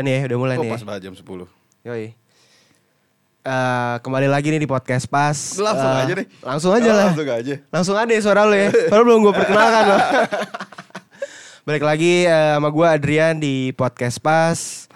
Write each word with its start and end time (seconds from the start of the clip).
Udah 0.00 0.08
nih 0.08 0.16
ya, 0.16 0.32
udah 0.32 0.38
mulai 0.40 0.56
Oh, 0.56 0.64
nih. 0.64 0.72
pas 0.72 0.80
banget 0.80 1.02
jam 1.04 1.12
10. 1.12 1.44
Yoi. 1.84 2.16
Eh, 3.40 3.94
kembali 4.00 4.32
lagi 4.32 4.48
nih 4.48 4.56
di 4.56 4.64
podcast 4.64 5.04
pas. 5.04 5.36
Langsung 5.60 5.92
Eh, 5.92 6.00
aja 6.00 6.12
deh. 6.16 6.26
Langsung 6.40 6.72
aja 6.72 6.88
lah. 6.90 7.04
Langsung 7.12 7.28
aja. 7.28 7.54
Langsung 7.68 7.96
ada 8.00 8.08
ya 8.08 8.20
suara 8.24 8.48
lu 8.48 8.56
ya. 8.56 8.72
Padahal 8.88 9.04
belum 9.04 9.20
gue 9.20 9.34
perkenalkan 9.36 9.82
loh. 9.84 10.00
Balik 11.68 11.84
lagi 11.84 12.24
eh, 12.24 12.52
sama 12.56 12.72
gue 12.72 12.86
Adrian 12.88 13.36
di 13.36 13.76
podcast 13.76 14.16
pas. 14.24 14.88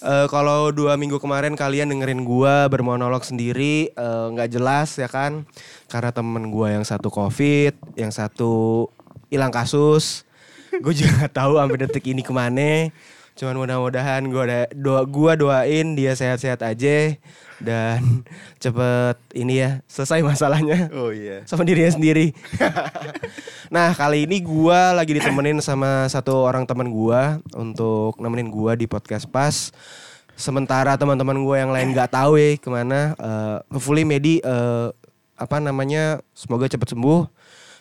Eh, 0.00 0.26
kalau 0.32 0.72
dua 0.72 0.96
minggu 0.96 1.20
kemarin 1.20 1.52
kalian 1.52 1.92
dengerin 1.92 2.24
gue 2.24 2.54
bermonolog 2.72 3.20
sendiri 3.20 3.92
nggak 4.32 4.48
jelas 4.48 4.96
ya 4.96 5.12
kan? 5.12 5.44
Karena 5.92 6.08
temen 6.08 6.48
gue 6.48 6.68
yang 6.72 6.88
satu 6.88 7.12
covid, 7.12 7.76
yang 8.00 8.08
satu 8.08 8.88
hilang 9.28 9.52
kasus. 9.52 10.24
Gue 10.80 10.96
juga 10.96 11.20
nggak 11.20 11.36
tahu 11.36 11.60
sampai 11.60 11.78
detik 11.84 12.08
ini 12.08 12.24
ke 12.24 12.32
mana. 12.32 12.88
Cuman 13.38 13.54
mudah-mudahan 13.54 14.26
gue 14.26 14.44
doa 14.74 15.06
gua 15.06 15.38
doain 15.38 15.94
dia 15.94 16.10
sehat-sehat 16.18 16.58
aja 16.58 17.14
dan 17.62 18.26
cepet 18.62 19.14
ini 19.30 19.62
ya 19.62 19.70
selesai 19.86 20.26
masalahnya 20.26 20.90
Oh 20.90 21.14
iya. 21.14 21.46
sama 21.46 21.62
dirinya 21.62 21.94
sendiri. 21.94 22.34
nah 23.74 23.94
kali 23.94 24.26
ini 24.26 24.42
gua 24.42 24.90
lagi 24.90 25.14
ditemenin 25.14 25.62
sama 25.62 26.10
satu 26.10 26.34
orang 26.50 26.66
teman 26.66 26.90
gua 26.90 27.38
untuk 27.54 28.18
nemenin 28.18 28.50
gua 28.50 28.74
di 28.74 28.90
podcast 28.90 29.30
pas. 29.30 29.70
Sementara 30.34 30.98
teman-teman 30.98 31.38
gua 31.38 31.62
yang 31.62 31.70
lain 31.70 31.94
nggak 31.94 32.18
tahu 32.18 32.42
ya 32.42 32.58
ke 32.58 32.66
mana. 32.66 33.14
Uh, 33.22 33.62
hopefully 33.70 34.02
Medi 34.02 34.42
eh, 34.42 34.90
apa 35.38 35.62
namanya 35.62 36.26
semoga 36.34 36.66
cepet 36.66 36.90
sembuh. 36.90 37.30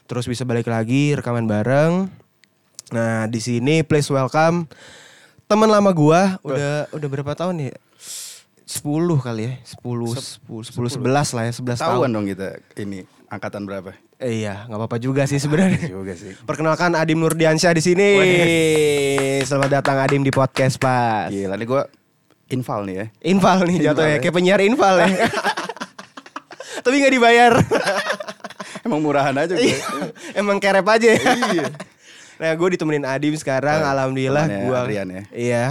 Terus 0.05 0.29
bisa 0.29 0.45
balik 0.45 0.69
lagi 0.69 1.17
rekaman 1.17 1.49
bareng. 1.49 2.13
Nah 2.93 3.25
di 3.25 3.41
sini 3.41 3.81
please 3.81 4.13
welcome 4.13 4.69
teman 5.47 5.71
lama 5.71 5.91
gua 5.95 6.35
udah 6.43 6.91
udah 6.91 7.07
berapa 7.07 7.31
tahun 7.31 7.71
ya? 7.71 7.73
10 8.67 8.83
kali 9.23 9.41
ya 9.47 9.53
10 9.63 9.79
10 9.79 10.43
10 10.43 10.99
11 10.99 11.07
lah 11.07 11.43
ya 11.47 11.53
11 11.55 11.63
tahun. 11.79 11.79
Tahuan 11.79 12.09
dong 12.11 12.27
kita 12.27 12.59
ini 12.75 13.07
angkatan 13.31 13.63
berapa? 13.63 13.95
Eh, 14.19 14.43
iya, 14.43 14.67
nggak 14.67 14.75
apa-apa 14.75 14.97
juga 14.99 15.23
sih 15.23 15.39
sebenarnya. 15.39 15.87
Juga 15.87 16.17
sih. 16.19 16.35
Perkenalkan 16.43 16.97
Adim 16.99 17.21
Nurdiansyah 17.21 17.71
di 17.71 17.79
sini. 17.79 18.09
Selamat 19.45 19.79
datang 19.79 20.03
Adim 20.03 20.19
di 20.19 20.33
podcast 20.33 20.75
Pas. 20.81 21.31
Gila 21.31 21.55
nih 21.55 21.63
gue 21.63 21.83
infal 22.51 22.83
nih 22.83 22.95
ya. 22.97 23.05
Infal 23.23 23.57
nih 23.63 23.77
jatuhnya, 23.87 24.17
ya. 24.17 24.19
kayak 24.19 24.35
penyiar 24.35 24.59
infal 24.59 24.99
ya. 24.99 25.07
Tapi 26.83 26.95
nggak 26.97 27.13
dibayar. 27.13 27.53
Emang 28.83 28.99
murahan 28.99 29.37
aja 29.37 29.53
gue. 29.59 29.63
Iya, 29.63 29.79
Emang 30.35 30.59
kerep 30.59 30.83
aja. 30.83 31.07
ya. 31.07 31.21
Iya. 31.55 31.65
Nah, 32.37 32.51
gue 32.53 32.67
ditemenin 32.69 33.03
Adim 33.03 33.33
sekarang. 33.33 33.79
Oh, 33.79 33.89
Alhamdulillah 33.89 34.45
gue. 34.45 34.77
Ya. 34.87 35.03
Iya. 35.31 35.65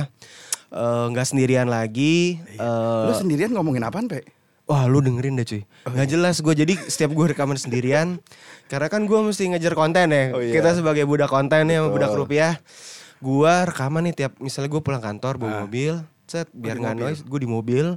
Eh, 0.68 1.04
Nggak 1.08 1.26
sendirian 1.26 1.66
lagi. 1.66 2.42
Eh, 2.50 3.04
Lu 3.06 3.12
sendirian 3.12 3.50
ngomongin 3.50 3.82
apaan, 3.82 4.06
Pe? 4.06 4.26
Wah 4.66 4.82
lu 4.84 4.98
dengerin 4.98 5.38
deh 5.38 5.46
cuy 5.46 5.62
Oh, 5.86 5.94
Nggak 5.94 6.06
iya. 6.06 6.12
jelas 6.12 6.42
gue 6.42 6.50
Jadi 6.50 6.74
setiap 6.90 7.14
gue 7.14 7.26
rekaman 7.30 7.54
sendirian 7.54 8.18
Karena 8.66 8.90
kan 8.90 9.06
gue 9.06 9.14
mesti 9.14 9.46
ngejar 9.46 9.78
konten 9.78 10.10
ya 10.10 10.34
Oh, 10.34 10.42
iya. 10.42 10.50
Kita 10.52 10.74
sebagai 10.74 11.06
budak 11.06 11.30
konten 11.30 11.70
ya. 11.70 11.86
Budak 11.86 12.10
rupiah 12.12 12.58
Gue 13.16 13.46
rekaman 13.62 14.02
nih 14.02 14.14
tiap 14.16 14.34
Misalnya 14.36 14.66
gue 14.68 14.82
pulang 14.82 14.98
kantor 14.98 15.38
bawa 15.38 15.46
Ah. 15.48 15.58
mobil 15.62 16.02
Set 16.26 16.50
biar 16.50 16.82
mobil. 16.82 16.98
noise 16.98 17.22
Gue 17.22 17.38
di 17.38 17.46
mobil 17.46 17.94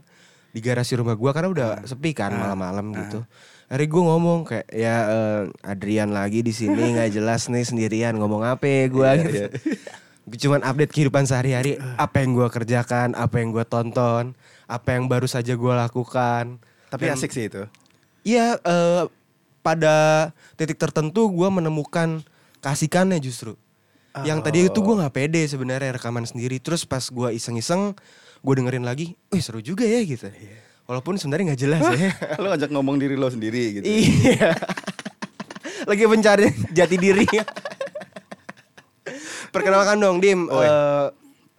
Di 0.49 0.59
garasi 0.59 0.93
rumah 0.93 1.13
gue 1.13 1.29
Karena 1.29 1.49
udah 1.49 1.69
sepi 1.83 2.11
kan 2.11 2.29
Ah. 2.29 2.39
malam-malam 2.47 2.89
gitu 2.95 3.19
Hari 3.65 3.85
gue 3.85 4.01
ngomong 4.01 4.39
kayak 4.43 4.67
ya 4.67 4.95
eh, 5.05 5.41
Adrian 5.63 6.09
lagi 6.09 6.41
di 6.41 6.49
sini 6.49 6.73
nggak 6.93 7.13
jelas 7.13 7.45
nih 7.45 7.61
sendirian 7.61 8.13
ngomong 8.13 8.41
apa 8.43 8.63
ya 8.63 8.83
gue 8.87 9.05
Iya, 9.07 9.21
gitu. 9.23 9.41
Gue 10.25 10.37
cuman 10.39 10.61
update 10.63 10.89
kehidupan 10.91 11.23
sehari-hari 11.23 11.77
apa 11.95 12.19
yang 12.19 12.33
gue 12.33 12.47
kerjakan 12.47 13.13
apa 13.13 13.35
yang 13.35 13.49
gue 13.49 13.61
tonton 13.63 14.33
apa 14.65 14.89
yang 14.91 15.05
baru 15.05 15.25
saja 15.25 15.53
gue 15.53 15.73
lakukan 15.75 16.57
Tapi 16.87 17.03
Dan- 17.03 17.13
asik 17.15 17.29
sih 17.29 17.45
itu. 17.45 17.61
Iya, 18.21 18.57
eh, 18.57 19.03
pada 19.59 19.95
titik 20.53 20.75
tertentu 20.75 21.29
gue 21.29 21.45
menemukan 21.47 22.25
kasihkannya 22.59 23.17
justru. 23.19 23.53
Yang 24.19 24.39
tadi 24.41 24.59
itu 24.65 24.79
gue 24.79 24.95
nggak 24.95 25.13
pede 25.13 25.45
sebenarnya 25.45 25.93
rekaman 25.93 26.25
sendiri. 26.25 26.57
Terus 26.57 26.83
pas 26.83 27.01
gue 27.03 27.29
iseng-iseng, 27.31 27.93
gue 28.39 28.53
dengerin 28.55 28.83
lagi, 28.83 29.13
wih 29.29 29.43
seru 29.43 29.59
juga 29.59 29.83
ya 29.83 29.99
gitu. 30.01 30.31
Walaupun 30.85 31.19
sebenarnya 31.19 31.53
nggak 31.53 31.61
jelas 31.61 31.83
ya. 31.93 32.09
Lu 32.41 32.47
ngajak 32.49 32.69
ngomong 32.71 32.97
diri 32.97 33.13
lo 33.13 33.29
sendiri 33.29 33.79
gitu. 33.79 33.85
iya. 33.85 34.55
Lagi 35.89 36.03
mencari 36.05 36.49
jati 36.69 36.95
diri. 36.97 37.25
Perkenalkan 39.49 39.97
dong, 39.97 40.21
Dim. 40.21 40.45
Oh, 40.45 40.61
iya. 40.61 40.69
Eh, 40.69 41.07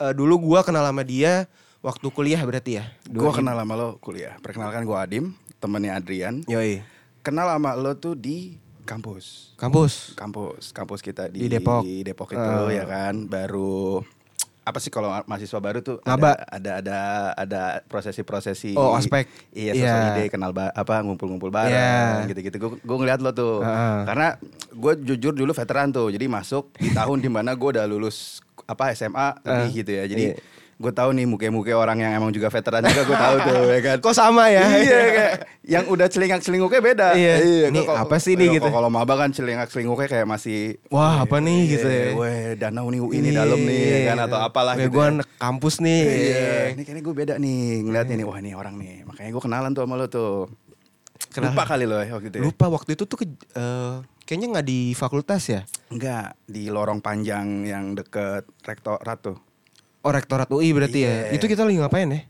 eh, 0.06 0.12
dulu 0.14 0.38
gue 0.38 0.60
kenal 0.62 0.86
sama 0.86 1.02
dia 1.02 1.50
waktu 1.80 2.06
kuliah 2.10 2.38
berarti 2.42 2.78
ya. 2.78 2.84
Gue 3.06 3.30
kenal 3.32 3.58
sama 3.58 3.74
lo 3.74 3.98
kuliah. 3.98 4.38
Perkenalkan 4.38 4.86
gue 4.86 4.96
Adim, 4.96 5.24
temennya 5.58 5.98
Adrian. 5.98 6.42
Yoi. 6.46 6.84
Kenal 7.20 7.50
sama 7.50 7.74
lo 7.74 7.96
tuh 7.98 8.14
di 8.14 8.54
kampus. 8.86 9.54
Kampus. 9.58 10.14
Kampus, 10.14 10.70
kampus 10.70 11.00
kita 11.02 11.26
di, 11.26 11.46
Di 11.46 11.48
Depok. 11.50 11.82
Di 11.82 12.06
Depok 12.06 12.30
itu 12.34 12.38
Eh. 12.70 12.78
ya 12.78 12.84
kan, 12.86 13.26
baru 13.26 14.02
apa 14.70 14.78
sih 14.78 14.88
kalau 14.88 15.10
mahasiswa 15.20 15.58
baru 15.58 15.78
tuh 15.80 15.98
ada 16.00 16.38
ada 16.46 16.70
ada 16.78 16.98
ada 17.34 17.62
prosesi-prosesi 17.84 18.72
Oh, 18.72 18.94
ospek. 18.94 19.26
iya 19.50 19.74
sosial 19.74 20.14
ide 20.14 20.24
kenal 20.28 20.50
ba- 20.50 20.70
apa 20.72 21.02
ngumpul-ngumpul 21.02 21.50
bareng 21.50 21.74
Iya. 22.22 22.28
gitu-gitu 22.28 22.56
gue 22.56 22.70
gue 22.78 22.96
ngeliat 22.96 23.18
lo 23.18 23.30
tuh 23.30 23.58
Heeh. 23.58 23.98
karena 24.04 24.28
gue 24.70 24.92
jujur 25.04 25.32
dulu 25.32 25.50
veteran 25.52 25.90
tuh 25.90 26.08
jadi 26.08 26.24
masuk 26.24 26.70
di 26.76 26.90
tahun 26.90 27.18
di 27.18 27.28
mana 27.28 27.52
gue 27.52 27.68
udah 27.68 27.84
lulus 27.84 28.38
apa 28.64 28.90
SMA 28.92 29.42
lebih 29.42 29.66
Eh, 29.66 29.74
gitu 29.74 29.90
ya 29.92 30.04
jadi 30.06 30.24
iya. 30.30 30.38
Gue 30.80 30.88
tahu 30.90 31.12
nih 31.12 31.24
muke-muke 31.24 31.68
orang 31.70 32.00
yang 32.00 32.12
emang 32.14 32.32
juga 32.32 32.48
veteran 32.48 32.80
juga 32.82 33.04
gue 33.04 33.18
tahu 33.18 33.36
tuh 33.42 33.62
ya 33.68 33.80
kan 33.82 33.96
Kok 34.00 34.14
sama 34.16 34.48
ya? 34.48 34.64
iya 34.80 34.98
kayak 35.06 35.34
yang 35.62 35.84
udah 35.86 36.08
celingak 36.08 36.40
celinguknya 36.40 36.80
beda 36.80 37.08
Iya. 37.12 37.68
Ini 37.68 37.84
kok- 37.84 38.00
apa 38.00 38.16
sih 38.16 38.32
nih 38.32 38.46
iya, 38.46 38.56
gitu? 38.56 38.66
Kalau 38.66 38.88
maba 38.88 39.12
kan 39.14 39.28
celingak 39.28 39.68
celinguknya 39.68 40.08
kayak 40.08 40.24
masih 40.24 40.80
Wah, 40.88 41.20
apa 41.20 41.36
nih 41.38 41.58
Iya, 41.58 41.70
gitu 41.70 41.86
ya. 41.86 42.04
Weh, 42.14 42.56
danau 42.56 42.88
nih 42.88 42.96
UI 42.98 43.18
nih 43.20 43.32
dalam 43.34 43.60
nih 43.60 43.82
ya 43.84 43.98
kan 44.08 44.18
atau 44.24 44.38
apalah 44.40 44.72
gitu. 44.74 44.88
Gue 44.90 45.04
ya. 45.04 45.12
anak 45.14 45.28
kampus 45.36 45.74
nih. 45.78 46.00
Iya, 46.00 46.48
ini 46.72 46.82
kayaknya 46.82 47.02
gue 47.02 47.14
beda 47.14 47.34
nih 47.36 47.60
ngeliatnya 47.82 48.16
nih. 48.16 48.26
Wah, 48.26 48.38
ini 48.38 48.50
orang 48.52 48.74
nih. 48.74 48.94
Makanya 49.04 49.30
gue 49.30 49.42
kenalan 49.42 49.70
tuh 49.70 49.82
sama 49.84 49.94
lo 49.94 50.06
tuh. 50.08 50.48
Kenal- 51.28 51.52
Lupa 51.52 51.64
kali 51.66 51.84
lo 51.84 52.00
ya 52.00 52.10
waktu 52.10 52.28
itu. 52.30 52.36
ya? 52.36 52.42
Lupa 52.42 52.66
waktu 52.66 52.90
itu 52.96 53.04
tuh 53.04 53.16
ke, 53.16 53.26
eh, 53.28 53.94
kayaknya 54.24 54.46
nggak 54.50 54.66
di 54.66 54.80
fakultas 54.94 55.42
ya? 55.44 55.60
Enggak, 55.88 56.40
di 56.42 56.66
lorong 56.66 56.98
panjang 56.98 57.62
yang 57.62 57.92
deket 57.92 58.48
rektorat 58.64 59.20
tuh. 59.20 59.36
Oh 60.00 60.12
rektorat 60.12 60.48
UI 60.48 60.72
berarti 60.72 61.04
ya? 61.04 61.12
Iya. 61.28 61.36
Itu 61.36 61.44
kita 61.44 61.60
lagi 61.60 61.76
ngapain 61.76 62.08
ya? 62.08 62.20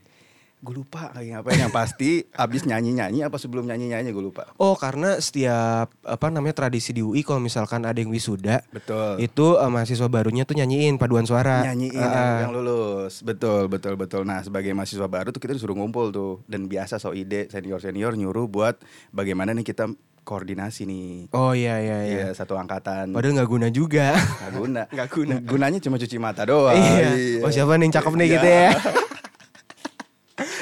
Gue 0.61 0.77
lupa 0.77 1.09
lagi 1.17 1.33
ngapain 1.33 1.57
yang 1.57 1.73
pasti 1.73 2.21
abis 2.37 2.69
nyanyi-nyanyi 2.69 3.25
apa 3.25 3.41
sebelum 3.41 3.65
nyanyi-nyanyi 3.65 4.13
gue 4.13 4.21
lupa. 4.21 4.45
Oh 4.61 4.77
karena 4.77 5.17
setiap 5.17 5.89
apa 6.05 6.27
namanya 6.29 6.53
tradisi 6.53 6.93
di 6.93 7.01
UI 7.01 7.25
kalau 7.25 7.41
misalkan 7.41 7.81
ada 7.89 7.97
yang 7.97 8.13
wisuda 8.13 8.61
Betul. 8.69 9.23
itu 9.25 9.57
eh, 9.57 9.71
mahasiswa 9.73 10.05
barunya 10.13 10.45
tuh 10.45 10.61
nyanyiin 10.61 11.01
paduan 11.01 11.25
suara. 11.25 11.65
nyanyiin 11.65 11.97
Ah, 11.97 12.05
yang, 12.05 12.13
ah. 12.13 12.39
yang 12.45 12.53
lulus 12.53 13.25
betul 13.25 13.73
betul 13.73 13.97
betul 13.97 14.29
nah 14.29 14.45
sebagai 14.45 14.75
mahasiswa 14.77 15.09
baru 15.09 15.33
tuh 15.33 15.41
kita 15.41 15.57
disuruh 15.57 15.79
ngumpul 15.81 16.13
tuh 16.13 16.45
dan 16.45 16.69
biasa 16.69 17.01
so 17.01 17.17
ide 17.17 17.49
senior 17.49 17.81
senior 17.81 18.13
nyuruh 18.13 18.45
buat 18.45 18.77
bagaimana 19.17 19.57
nih 19.57 19.65
kita 19.65 19.89
koordinasi 20.31 20.87
nih 20.87 21.11
Oh 21.33 21.51
iya 21.51 21.75
iya 21.77 21.99
iya. 22.01 22.19
Iya 22.23 22.27
satu 22.33 22.55
angkatan 22.55 23.11
Padahal 23.11 23.35
nggak 23.35 23.51
guna 23.51 23.69
juga. 23.69 24.15
nggak 24.15 24.53
guna 24.55 24.83
Nggak 24.95 25.09
guna. 25.11 25.35
gunanya 25.43 25.79
cuma 25.81 25.97
cuci 25.97 26.17
mata 26.17 26.43
doang 26.45 26.79
iya. 26.79 27.43
Oh 27.43 27.51
siapa 27.51 27.75
nih 27.75 27.91
cakep 27.91 28.13
nih 28.15 28.25
Iya. 28.25 28.35
gitu 28.37 28.49
ya? 28.49 28.71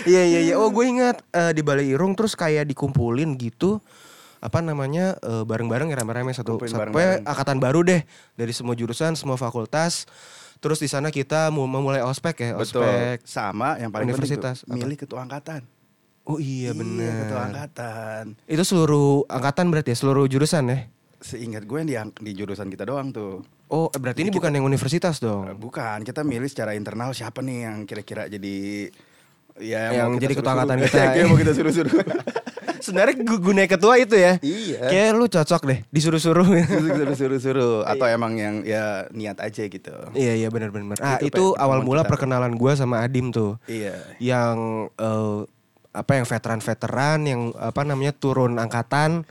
Iya 0.04 0.22
iya 0.24 0.40
iya. 0.42 0.54
Oh 0.56 0.68
gue 0.68 0.84
ingat 0.84 1.20
eh, 1.30 1.52
di 1.52 1.60
Balai 1.60 1.86
Irung 1.86 2.12
terus 2.12 2.32
kayak 2.32 2.66
dikumpulin 2.66 3.36
gitu 3.36 3.78
apa 4.38 4.58
namanya 4.58 5.14
eh, 5.20 5.44
bareng-bareng 5.44 5.88
ya 5.88 5.96
rame-rame 5.96 6.32
satu 6.32 6.58
sampai 6.60 7.22
angkatan 7.22 7.58
baru 7.58 7.82
deh 7.82 8.02
dari 8.34 8.50
semua 8.50 8.72
jurusan 8.72 9.14
semua 9.14 9.36
fakultas. 9.36 10.08
Terus 10.58 10.82
di 10.82 10.90
sana 10.90 11.14
kita 11.14 11.54
memulai 11.54 12.02
ospek 12.02 12.34
ya, 12.40 12.50
betul 12.52 12.82
ospek. 12.82 13.22
sama 13.22 13.78
yang 13.78 13.94
paling 13.94 14.10
Universitas, 14.10 14.66
penting 14.66 14.74
tuh, 14.74 14.82
milih 14.82 14.96
ketua 14.98 15.20
angkatan 15.22 15.62
Oh 16.28 16.36
iya 16.36 16.70
benar. 16.70 17.24
ketua 17.24 17.42
angkatan 17.42 18.24
Itu 18.44 18.62
seluruh 18.62 19.24
angkatan 19.26 19.66
berarti 19.68 19.90
ya, 19.90 19.96
seluruh 19.96 20.24
jurusan 20.24 20.64
ya? 20.66 20.78
seingat 21.18 21.64
gue 21.64 21.82
yang 21.82 22.14
di, 22.14 22.22
di 22.22 22.32
jurusan 22.32 22.68
kita 22.68 22.84
doang 22.84 23.10
tuh 23.10 23.42
Oh, 23.66 23.90
eh, 23.90 23.98
berarti 23.98 24.22
ini 24.22 24.30
bukan 24.30 24.48
yang 24.50 24.62
universitas 24.62 25.18
dong. 25.18 25.44
bukan 25.54 26.00
kita 26.00 26.22
milih 26.22 26.46
secara 26.46 26.72
internal 26.72 27.10
siapa 27.10 27.40
nih 27.40 27.58
yang 27.64 27.76
kira-kira 27.84 28.24
jadi 28.24 28.88
ya 29.58 29.92
Yang 29.98 30.08
kita 30.14 30.22
jadi 30.22 30.34
ketua 30.36 30.52
angkatan 30.54 30.76
kita. 30.84 31.00
Kayak 31.10 31.26
mau 31.26 31.36
kita 31.36 31.52
suruh-suruh 31.52 31.94
Sebenarnya 32.78 33.14
gu- 33.20 33.42
guna 33.42 33.66
ketua 33.66 33.98
itu 33.98 34.14
ya. 34.14 34.38
Iya. 34.38 34.80
Kayak 34.86 35.08
lu 35.12 35.26
cocok 35.26 35.62
deh 35.66 35.78
disuruh-suruh. 35.90 36.46
suruh-suruh 37.12 37.82
atau 37.90 38.06
emang 38.06 38.32
yang 38.32 38.54
ya 38.62 39.10
niat 39.10 39.36
aja 39.38 39.66
gitu. 39.66 39.92
iya 40.14 40.32
iya 40.36 40.48
benar 40.48 40.70
benar. 40.70 40.96
Ah 40.96 41.18
Itu 41.18 41.28
itu, 41.28 41.44
awal 41.58 41.82
mula 41.82 42.00
kita 42.00 42.14
perkenalan 42.14 42.54
gua 42.54 42.72
sama 42.72 43.02
Adim 43.02 43.28
tuh. 43.28 43.58
Iya. 43.66 43.98
Yang 44.16 44.56
eh, 44.94 45.38
apa 45.88 46.20
yang 46.20 46.26
veteran-veteran 46.28 47.18
yang 47.24 47.40
apa 47.56 47.82
namanya 47.82 48.12
turun 48.12 48.60
angkatan 48.60 49.24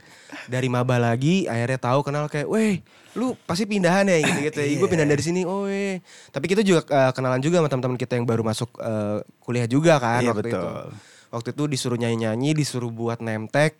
dari 0.50 0.66
maba 0.68 0.98
lagi 0.98 1.46
akhirnya 1.46 1.78
tahu 1.78 2.02
kenal 2.02 2.26
kayak, 2.26 2.50
"Weh, 2.50 2.82
lu 3.14 3.38
pasti 3.46 3.64
pindahan 3.64 4.04
ya 4.04 4.18
gitu-gitu. 4.20 4.60
Iya. 4.60 4.76
Gue 4.76 4.88
pindah 4.90 5.06
dari 5.08 5.22
sini." 5.22 5.46
Oh, 5.46 5.64
weh. 5.64 6.02
Tapi 6.28 6.46
kita 6.50 6.60
juga 6.60 6.82
eh, 6.84 7.12
kenalan 7.14 7.40
juga 7.40 7.62
sama 7.62 7.68
teman-teman 7.70 7.96
kita 7.96 8.18
yang 8.18 8.26
baru 8.26 8.42
masuk 8.42 8.68
eh, 8.78 9.22
kuliah 9.40 9.64
juga 9.64 9.96
kan 10.02 10.20
Iya, 10.20 10.34
waktu 10.34 10.50
itu. 10.50 10.58
betul. 10.58 10.86
Waktu 11.28 11.48
itu 11.52 11.62
disuruh 11.68 11.98
nyanyi-nyanyi, 12.00 12.56
disuruh 12.56 12.88
buat 12.88 13.20
nemtek. 13.20 13.76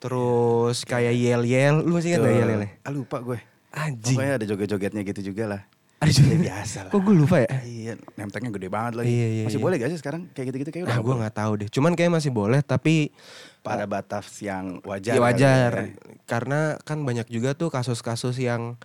Terus 0.00 0.84
kayak 0.84 1.12
yel-yel, 1.12 1.80
lu 1.80 1.96
masih 1.96 2.16
ingat 2.16 2.20
gak 2.20 2.32
Tuh. 2.32 2.40
yel-yel? 2.40 2.62
Ah, 2.84 2.92
lupa 2.92 3.16
gue. 3.20 3.38
Anjing. 3.70 4.16
Pokoknya 4.18 4.34
ada 4.36 4.46
joget-jogetnya 4.48 5.02
gitu 5.06 5.20
juga 5.32 5.44
lah. 5.46 5.62
Ada 6.00 6.12
juga 6.16 6.34
biasa 6.40 6.78
lah. 6.88 6.90
Kok 6.96 7.00
gue 7.04 7.12
lupa 7.14 7.36
ya? 7.44 7.50
Iya, 7.60 7.92
nemteknya 8.16 8.50
gede 8.56 8.68
banget 8.72 8.92
lagi. 8.96 9.12
Iya, 9.12 9.26
iya, 9.28 9.44
Masih 9.44 9.60
iya. 9.60 9.64
boleh 9.68 9.76
gak 9.76 9.90
sih 9.92 10.00
sekarang 10.00 10.22
kayak 10.32 10.46
gitu-gitu 10.48 10.70
kayak 10.72 10.84
udah 10.88 10.96
Nah, 10.96 11.04
gue 11.04 11.14
nggak 11.20 11.34
tahu 11.36 11.52
deh. 11.60 11.68
Cuman 11.68 11.92
kayak 11.92 12.12
masih 12.16 12.32
boleh, 12.32 12.60
tapi 12.64 13.12
pada 13.60 13.84
batas 13.84 14.32
yang 14.40 14.80
wajar. 14.88 15.12
ya 15.12 15.20
kali 15.20 15.24
wajar. 15.28 15.70
ya. 15.76 15.84
Karena 16.24 16.80
kan 16.88 17.04
banyak 17.04 17.28
juga 17.28 17.52
tuh 17.52 17.68
kasus-kasus 17.68 18.40
yang 18.40 18.80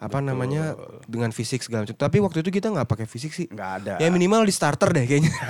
apa 0.00 0.20
namanya 0.20 0.76
dengan 1.04 1.32
fisik 1.36 1.60
segala 1.60 1.84
macam. 1.84 1.96
Tapi 1.96 2.16
waktu 2.24 2.40
itu 2.40 2.50
kita 2.52 2.72
nggak 2.72 2.88
pakai 2.88 3.06
fisik 3.08 3.36
sih. 3.36 3.46
Nggak 3.52 3.70
ada. 3.84 3.92
Ya 4.00 4.08
minimal 4.08 4.48
di 4.48 4.52
starter 4.52 4.88
deh 4.88 5.04
kayaknya. 5.04 5.32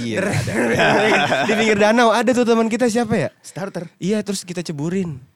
Iya, 0.00 0.24
ada. 0.24 0.52
di 1.48 1.52
pinggir 1.56 1.76
danau 1.76 2.08
ada 2.12 2.32
tuh 2.32 2.44
teman 2.48 2.68
kita 2.72 2.88
siapa 2.88 3.12
ya? 3.16 3.28
Starter. 3.44 3.88
Iya 4.00 4.20
terus 4.24 4.44
kita 4.44 4.64
ceburin. 4.64 5.31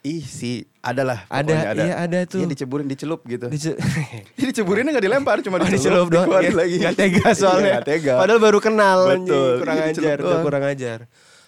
Ih, 0.00 0.24
si 0.24 0.64
adalah 0.80 1.28
Ada, 1.28 1.52
pokoknya 1.70 1.84
iya, 1.84 1.94
ada 2.00 2.18
tuh. 2.24 2.40
Iya, 2.40 2.48
diceburin, 2.48 2.88
dicelup 2.88 3.20
gitu. 3.24 3.46
Dice- 3.46 3.76
Ini 4.40 4.44
diceburinnya 4.48 4.90
gak 4.90 5.04
dilempar, 5.04 5.36
cuma 5.44 5.56
Oh, 5.56 5.62
dicelup, 5.62 6.08
dicelup 6.08 6.08
doang. 6.08 6.40
Iya, 6.40 6.56
lagi. 6.56 6.76
Nggak 6.80 6.96
tega 6.96 7.20
Iya, 7.20 7.30
soalnya. 7.36 7.72
nggak 7.76 7.84
tega. 7.86 8.14
Padahal 8.16 8.40
baru 8.40 8.58
kenal 8.58 8.98
anjing. 9.06 9.28
Betul. 9.28 9.52
Kurang 9.60 9.76
Iya, 9.76 9.84
dicelup 9.86 10.08
ajar, 10.08 10.16
udah 10.16 10.24
doang. 10.26 10.44
kurang 10.44 10.64
ajar. 10.64 10.98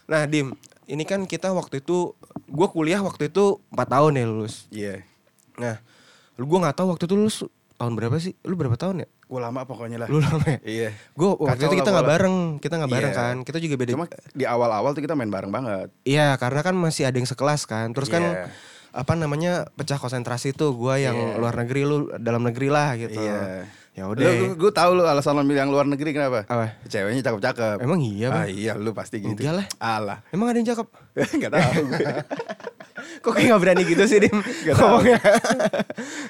Nah, 0.04 0.22
Dim, 0.28 0.46
ini 0.84 1.04
kan 1.04 1.20
kita 1.24 1.48
waktu 1.50 1.80
itu 1.80 2.12
gue 2.44 2.68
kuliah 2.68 3.00
waktu 3.00 3.22
itu 3.26 3.44
4 3.68 3.88
tahun 3.88 4.12
ya 4.14 4.24
lulus. 4.26 4.54
Iya. 4.68 5.00
Nah, 5.56 5.80
lu 6.36 6.44
gue 6.44 6.58
nggak 6.58 6.76
tahu 6.76 6.92
waktu 6.92 7.04
itu 7.04 7.14
lulus 7.14 7.36
tahun 7.74 7.96
berapa 7.96 8.16
sih? 8.16 8.36
Lu 8.42 8.52
berapa 8.52 8.76
tahun 8.76 9.00
ya? 9.00 9.08
Gue 9.32 9.40
lama 9.40 9.64
pokoknya 9.64 9.96
lah. 10.04 10.08
Lu 10.12 10.20
lama 10.20 10.44
ya? 10.44 10.60
Iya. 10.60 10.88
Gue 11.16 11.32
waktu 11.32 11.56
Kacau 11.56 11.68
itu 11.72 11.76
kita 11.80 11.88
nggak 11.88 12.08
bareng, 12.12 12.36
kita 12.60 12.74
nggak 12.76 12.92
bareng 12.92 13.12
Iya. 13.12 13.20
kan. 13.24 13.36
Kita 13.48 13.56
juga 13.56 13.74
beda. 13.80 13.90
Cuma 13.96 14.06
di 14.36 14.44
awal-awal 14.44 14.92
tuh 14.92 15.00
kita 15.00 15.16
main 15.16 15.32
bareng 15.32 15.48
banget. 15.48 15.88
Iya, 16.04 16.36
karena 16.36 16.60
kan 16.60 16.76
masih 16.76 17.08
ada 17.08 17.16
yang 17.16 17.24
sekelas 17.24 17.64
kan. 17.64 17.96
Terus 17.96 18.12
kan 18.12 18.20
Iya. 18.20 18.52
apa 18.92 19.16
namanya 19.16 19.72
pecah 19.72 19.96
konsentrasi 19.96 20.52
tuh 20.52 20.76
gue 20.76 21.00
yang 21.00 21.16
Iya. 21.16 21.40
luar 21.40 21.56
negeri 21.56 21.80
lu 21.88 22.12
dalam 22.20 22.44
negeri 22.44 22.68
lah 22.68 22.92
gitu. 23.00 23.16
Iya. 23.16 23.64
Ya 23.92 24.08
Lu, 24.08 24.16
udah. 24.16 24.56
gue 24.56 24.72
tahu 24.72 24.90
lu 24.94 25.04
alasan 25.04 25.36
lo 25.36 25.44
milih 25.44 25.60
yang 25.60 25.68
luar 25.68 25.84
negeri 25.84 26.16
kenapa? 26.16 26.48
Apa? 26.48 26.80
Ceweknya 26.88 27.20
cakep-cakep. 27.22 27.76
Emang 27.78 28.00
iya, 28.00 28.26
Ah 28.26 28.32
Bang? 28.40 28.48
iya, 28.48 28.72
lu 28.72 28.90
pasti 28.90 29.20
gitu. 29.20 29.36
Enggak 29.36 29.52
lah. 29.52 29.66
Alah. 29.76 30.18
Emang 30.32 30.48
ada 30.48 30.56
yang 30.56 30.64
cakep? 30.66 30.86
Gak 31.44 31.52
tahu 31.52 31.80
gue. 31.86 32.00
Kok 33.22 33.32
kayak 33.32 33.52
gak 33.52 33.60
berani 33.60 33.82
gitu 33.84 34.04
sih 34.04 34.18
Dim 34.18 34.32
Gak. 34.66 34.74
Ngomongnya 34.74 35.20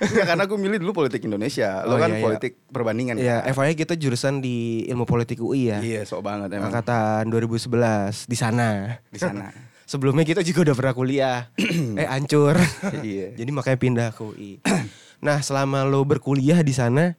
Enggak, 0.00 0.26
karena 0.26 0.44
gue 0.44 0.58
milih 0.58 0.78
dulu 0.78 0.92
politik 0.96 1.22
Indonesia. 1.22 1.86
Lo 1.86 1.94
Oh, 1.94 1.98
kan 1.98 2.10
iya, 2.10 2.18
iya. 2.18 2.24
politik 2.24 2.52
perbandingan. 2.66 3.14
Iya 3.16 3.36
kan? 3.40 3.54
FYI 3.54 3.74
kita 3.76 3.94
jurusan 3.94 4.34
di 4.38 4.56
ilmu 4.86 5.04
politik 5.04 5.38
UI 5.38 5.70
ya 5.70 5.78
Iya, 5.78 6.02
sok 6.02 6.22
banget 6.24 6.50
emang. 6.52 6.66
Angkatan 6.66 7.30
2011 7.30 8.26
di 8.26 8.34
sana 8.34 8.98
Di 9.06 9.22
sana. 9.22 9.54
Sebelumnya 9.84 10.24
kita 10.24 10.42
juga 10.42 10.66
udah 10.66 10.74
pernah 10.74 10.94
kuliah 10.96 11.38
Eh 12.00 12.08
hancur 12.08 12.58
Iya. 13.00 13.38
Jadi 13.38 13.50
makanya 13.50 13.78
pindah 13.78 14.08
ke 14.10 14.22
UI 14.24 14.58
Nah 15.26 15.38
selama 15.38 15.86
lo 15.86 16.02
berkuliah 16.02 16.58
di 16.60 16.74
sana 16.74 17.14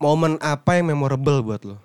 Momen 0.00 0.40
apa 0.40 0.74
yang 0.74 0.88
memorable 0.88 1.44
buat 1.44 1.60
lo? 1.62 1.76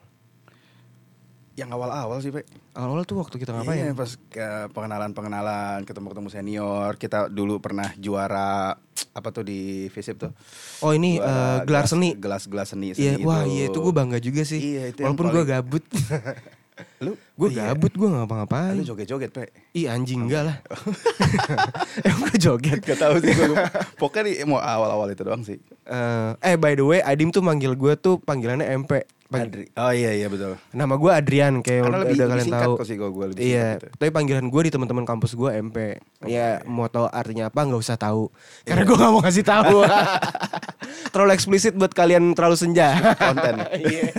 Yang 1.53 1.69
awal-awal 1.69 2.17
sih, 2.19 2.31
Pak. 2.31 2.47
Awal-awal 2.73 3.03
tuh 3.03 3.15
waktu 3.17 3.35
kita 3.37 3.51
Iya, 3.51 3.59
ngapain? 3.61 3.91
pas 3.93 4.11
ke 4.25 4.47
pengenalan-pengenalan, 4.71 5.83
ketemu-ketemu 5.83 6.29
senior. 6.29 6.95
Kita 6.95 7.27
dulu 7.27 7.59
pernah 7.59 7.91
juara 7.95 8.75
apa 9.11 9.29
tuh 9.29 9.43
di 9.43 9.59
FISIP 9.87 10.15
tuh. 10.17 10.31
Oh 10.79 10.91
ini 10.91 11.15
Juara 11.15 11.27
eh, 11.27 11.59
gelar 11.63 11.83
gelas- 11.83 11.91
seni 11.91 12.09
Gelas-gelas 12.13 12.67
seni. 12.69 12.87
Iya, 12.89 13.15
seni 13.15 13.23
wah 13.23 13.43
itu. 13.43 13.51
iya 13.53 13.63
itu 13.67 13.77
gue 13.77 13.93
bangga 13.93 14.19
juga 14.19 14.43
sih. 14.43 14.59
Iya, 14.59 14.83
itu 14.91 14.99
Walaupun 15.01 15.25
gue 15.25 15.35
paling- 15.37 15.51
gabut, 15.53 15.83
Lu 16.99 17.15
gue 17.15 17.49
iya. 17.55 17.71
gabut, 17.71 17.91
gue 17.91 18.07
ngapa-ngapain. 18.07 18.75
Lu 18.75 18.83
joget-joget, 18.83 19.31
Pak. 19.31 19.51
Ih 19.75 19.87
anjing 19.87 20.27
enggak 20.27 20.43
lah. 20.51 20.57
Emang 22.07 22.27
gue 22.27 22.37
joget. 22.39 22.79
Gak 22.83 22.99
tahu 22.99 23.19
sih 23.23 23.31
gue. 23.31 23.55
Pokoknya 23.95 24.43
mau 24.43 24.59
awal-awal 24.59 25.11
itu 25.11 25.23
doang 25.23 25.43
sih. 25.43 25.59
Eh, 25.87 26.29
eh 26.43 26.55
by 26.59 26.75
the 26.75 26.83
way, 26.83 26.99
Adim 26.99 27.31
tuh 27.31 27.43
manggil 27.43 27.75
gue 27.75 27.93
tuh 27.95 28.19
panggilannya 28.19 28.67
MP. 28.75 29.07
Pang- 29.25 29.49
Adri. 29.49 29.65
Oh 29.73 29.89
iya 29.89 30.13
iya 30.13 30.27
betul. 30.29 30.53
Nama 30.69 30.93
gue 31.01 31.11
Adrian 31.11 31.53
kayak 31.65 31.81
Karena 31.81 31.97
udah, 31.97 32.01
lebih, 32.05 32.13
udah 32.13 32.27
lebih 32.29 32.45
kalian 32.45 32.61
tahu. 32.61 32.73
sih 32.85 32.95
lebih 33.01 33.41
Iya, 33.41 33.67
gitu. 33.81 33.87
tapi 33.97 34.09
panggilan 34.13 34.45
gue 34.53 34.61
di 34.61 34.71
teman-teman 34.71 35.01
kampus 35.01 35.31
gue 35.33 35.49
MP. 35.49 35.77
Ya 36.29 36.61
mau 36.69 36.85
tahu 36.85 37.09
artinya 37.09 37.49
apa 37.49 37.65
nggak 37.65 37.81
usah 37.81 37.97
tahu. 37.97 38.29
Iya. 38.29 38.67
Karena 38.69 38.81
gue 38.85 38.97
nggak 39.01 39.11
mau 39.17 39.21
kasih 39.25 39.45
tahu. 39.45 39.77
terlalu 41.13 41.31
eksplisit 41.33 41.73
buat 41.73 41.89
kalian 41.89 42.37
terlalu 42.37 42.53
senja. 42.53 42.93
Konten. 43.17 43.65
Iya. 43.73 44.13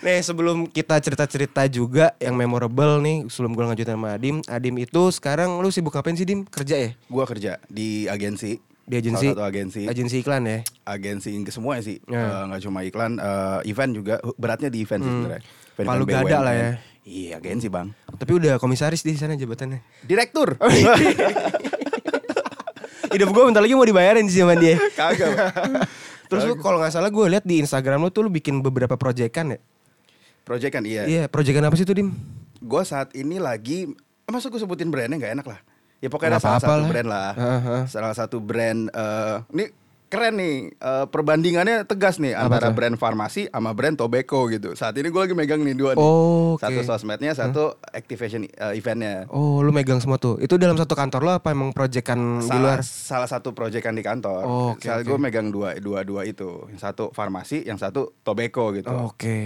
Nih 0.00 0.24
sebelum 0.24 0.64
kita 0.64 0.96
cerita-cerita 0.96 1.68
juga 1.68 2.16
yang 2.16 2.32
memorable 2.32 3.04
nih 3.04 3.28
sebelum 3.28 3.52
gue 3.52 3.68
lanjutin 3.68 4.00
sama 4.00 4.16
Adim. 4.16 4.40
Adim 4.48 4.72
itu 4.80 5.02
sekarang 5.12 5.60
lu 5.60 5.68
sibuk 5.68 5.92
ngapain 5.92 6.16
sih 6.16 6.24
Dim? 6.24 6.48
Kerja 6.48 6.76
ya? 6.80 6.90
Gue 7.04 7.24
kerja 7.28 7.60
di 7.68 8.08
agensi. 8.08 8.56
Di 8.88 8.96
agensi? 8.96 9.28
Salah 9.28 9.36
satu 9.36 9.44
agensi. 9.44 9.84
Agensi 9.84 10.24
iklan 10.24 10.48
ya? 10.48 10.64
agensi 10.88 11.36
ke 11.44 11.52
semua 11.52 11.84
sih. 11.84 12.00
Ya. 12.08 12.16
Eh, 12.16 12.42
nggak 12.48 12.60
cuma 12.64 12.80
iklan, 12.80 13.20
eh, 13.20 13.60
event 13.68 13.92
juga. 13.92 14.14
Beratnya 14.40 14.72
di 14.72 14.80
event 14.80 15.04
sih 15.04 15.12
sebenarnya. 15.12 15.42
Palu 15.84 16.04
gada 16.08 16.38
lah 16.40 16.54
ya. 16.56 16.70
Iya 17.04 17.36
agensi 17.36 17.68
bang. 17.68 17.92
Tapi 18.16 18.32
udah 18.40 18.56
komisaris 18.56 19.04
di 19.04 19.12
sana 19.20 19.36
jabatannya. 19.36 19.84
Direktur. 20.00 20.56
Oh, 20.56 20.72
iya. 20.72 20.96
Hidup 23.12 23.36
gue 23.36 23.42
bentar 23.52 23.60
lagi 23.60 23.76
mau 23.76 23.84
dibayarin 23.84 24.24
sih 24.32 24.40
sama 24.40 24.56
dia. 24.56 24.80
Kagak. 24.96 25.52
Terus 26.30 26.46
lu 26.48 26.56
kalau 26.56 26.80
nggak 26.80 26.94
salah 26.94 27.12
gue 27.12 27.26
lihat 27.36 27.44
di 27.44 27.60
Instagram 27.60 28.06
lu 28.06 28.08
tuh 28.08 28.24
lu 28.24 28.30
bikin 28.32 28.64
beberapa 28.64 28.96
proyekan 28.96 29.56
ya? 29.56 29.60
Project 30.50 30.72
kan 30.74 30.82
iya. 30.82 31.06
Iya, 31.06 31.22
proyekan 31.30 31.62
apa 31.62 31.78
sih 31.78 31.86
tuh 31.86 31.94
Dim? 31.94 32.10
Gue 32.58 32.82
saat 32.82 33.14
ini 33.14 33.38
lagi, 33.38 33.86
masa 34.26 34.50
gue 34.50 34.58
sebutin 34.58 34.90
brandnya 34.90 35.14
nggak 35.16 35.34
enak 35.38 35.46
lah. 35.46 35.60
Ya 36.02 36.10
pokoknya 36.10 36.36
ada 36.36 36.42
salah 36.42 36.58
satu 36.58 36.74
lah. 36.74 36.88
brand 36.90 37.08
lah. 37.08 37.30
Heeh. 37.32 37.80
Salah 37.86 38.14
satu 38.16 38.36
brand. 38.40 38.90
eh 38.90 39.36
ini 39.48 39.64
keren 40.10 40.34
nih. 40.34 40.74
eh, 40.74 41.06
perbandingannya 41.06 41.86
tegas 41.86 42.18
nih 42.18 42.34
Apa 42.34 42.50
antara 42.50 42.66
tuh? 42.66 42.74
brand 42.74 42.96
farmasi 42.96 43.46
sama 43.46 43.70
brand 43.70 43.94
tobacco 43.94 44.50
gitu. 44.50 44.74
Saat 44.74 44.96
ini 44.96 45.06
gue 45.06 45.20
lagi 45.20 45.38
megang 45.38 45.62
nih 45.62 45.70
dua 45.72 45.94
nih. 45.94 46.02
Oh, 46.02 46.58
oke. 46.58 46.66
Satu 46.66 46.80
sosmednya, 46.82 47.30
satu 47.30 47.78
activation 47.86 48.42
eh, 48.42 48.74
eventnya. 48.74 49.30
Oh, 49.30 49.60
lu 49.60 49.70
megang 49.70 50.02
semua 50.02 50.18
tuh. 50.18 50.34
Itu 50.36 50.58
dalam 50.58 50.74
satu 50.74 50.98
kantor 50.98 51.20
lo 51.20 51.32
apa 51.32 51.54
emang 51.54 51.70
proyekan 51.70 52.42
di 52.42 52.58
luar? 52.58 52.82
salah 52.82 53.30
satu 53.30 53.54
proyekan 53.54 53.94
di 53.94 54.02
kantor. 54.02 54.42
Oh, 54.42 54.66
oke, 54.74 54.82
Saat 54.82 55.04
oke. 55.04 55.14
gue 55.14 55.18
megang 55.20 55.46
dua, 55.48 55.78
dua 55.78 56.02
dua 56.02 56.24
itu. 56.24 56.66
Yang 56.66 56.80
satu 56.82 57.04
farmasi, 57.12 57.62
yang 57.62 57.78
satu 57.78 58.18
tobacco 58.20 58.74
gitu. 58.74 58.90
Oke. 58.90 59.38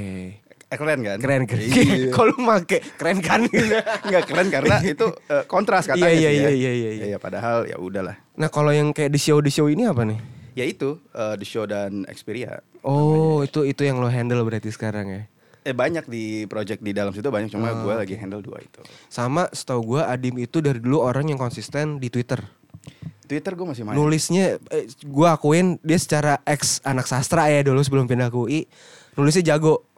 Eh, 0.75 0.79
keren 0.83 1.01
kan? 1.01 1.19
Keren 1.23 1.43
keren. 1.47 1.63
Iya. 1.63 2.11
Kalau 2.15 2.35
lu 2.35 2.43
make 2.43 2.79
keren 2.99 3.19
kan? 3.23 3.41
Nggak 4.11 4.23
keren 4.27 4.47
karena 4.51 4.77
itu 4.93 5.07
eh, 5.31 5.45
kontras 5.47 5.87
katanya 5.87 6.11
Iya, 6.11 6.31
iya, 6.31 6.31
ya. 6.31 6.35
iya, 6.35 6.51
iya, 6.51 6.73
iya, 6.75 6.91
iya. 6.91 7.05
Iya, 7.15 7.19
padahal 7.23 7.71
ya 7.71 7.79
udahlah. 7.79 8.19
nah, 8.35 8.51
kalau 8.51 8.75
yang 8.75 8.91
kayak 8.91 9.15
di 9.15 9.21
show 9.23 9.39
di 9.39 9.55
show 9.55 9.71
ini 9.71 9.87
apa 9.87 10.03
nih? 10.03 10.19
Ya 10.55 10.67
itu 10.67 10.99
eh, 11.11 11.35
The 11.35 11.47
Show 11.47 11.67
dan 11.67 12.03
Xperia. 12.07 12.63
Oh, 12.83 13.43
itu 13.43 13.63
itu 13.63 13.83
yang 13.83 13.99
lo 13.99 14.07
handle 14.07 14.43
berarti 14.43 14.71
sekarang 14.71 15.07
ya. 15.09 15.23
Eh 15.65 15.73
banyak 15.73 16.05
di 16.05 16.45
project 16.45 16.85
di 16.85 16.93
dalam 16.93 17.11
situ 17.11 17.27
banyak 17.27 17.49
cuma 17.49 17.73
Oh, 17.73 17.89
gue 17.89 17.95
lagi 17.97 18.15
handle 18.15 18.39
dua 18.39 18.61
itu. 18.61 18.85
Sama 19.09 19.49
setahu 19.49 19.97
gua 19.97 20.13
Adim 20.13 20.37
itu 20.37 20.61
dari 20.61 20.77
dulu 20.77 21.01
orang 21.01 21.25
yang 21.27 21.41
konsisten 21.41 21.97
di 21.97 22.07
Twitter. 22.07 22.39
Twitter 23.25 23.57
gue 23.57 23.65
masih 23.65 23.89
main. 23.89 23.97
Nulisnya 23.97 24.61
eh, 24.69 24.85
gua 25.09 25.41
akuin 25.41 25.81
dia 25.81 25.97
secara 25.97 26.37
ex 26.45 26.85
anak 26.85 27.09
sastra 27.09 27.49
ya 27.49 27.65
dulu 27.65 27.81
sebelum 27.81 28.05
pindah 28.05 28.29
ke 28.29 28.37
UI. 28.37 28.61
Nulisnya 29.17 29.57
jago. 29.57 29.89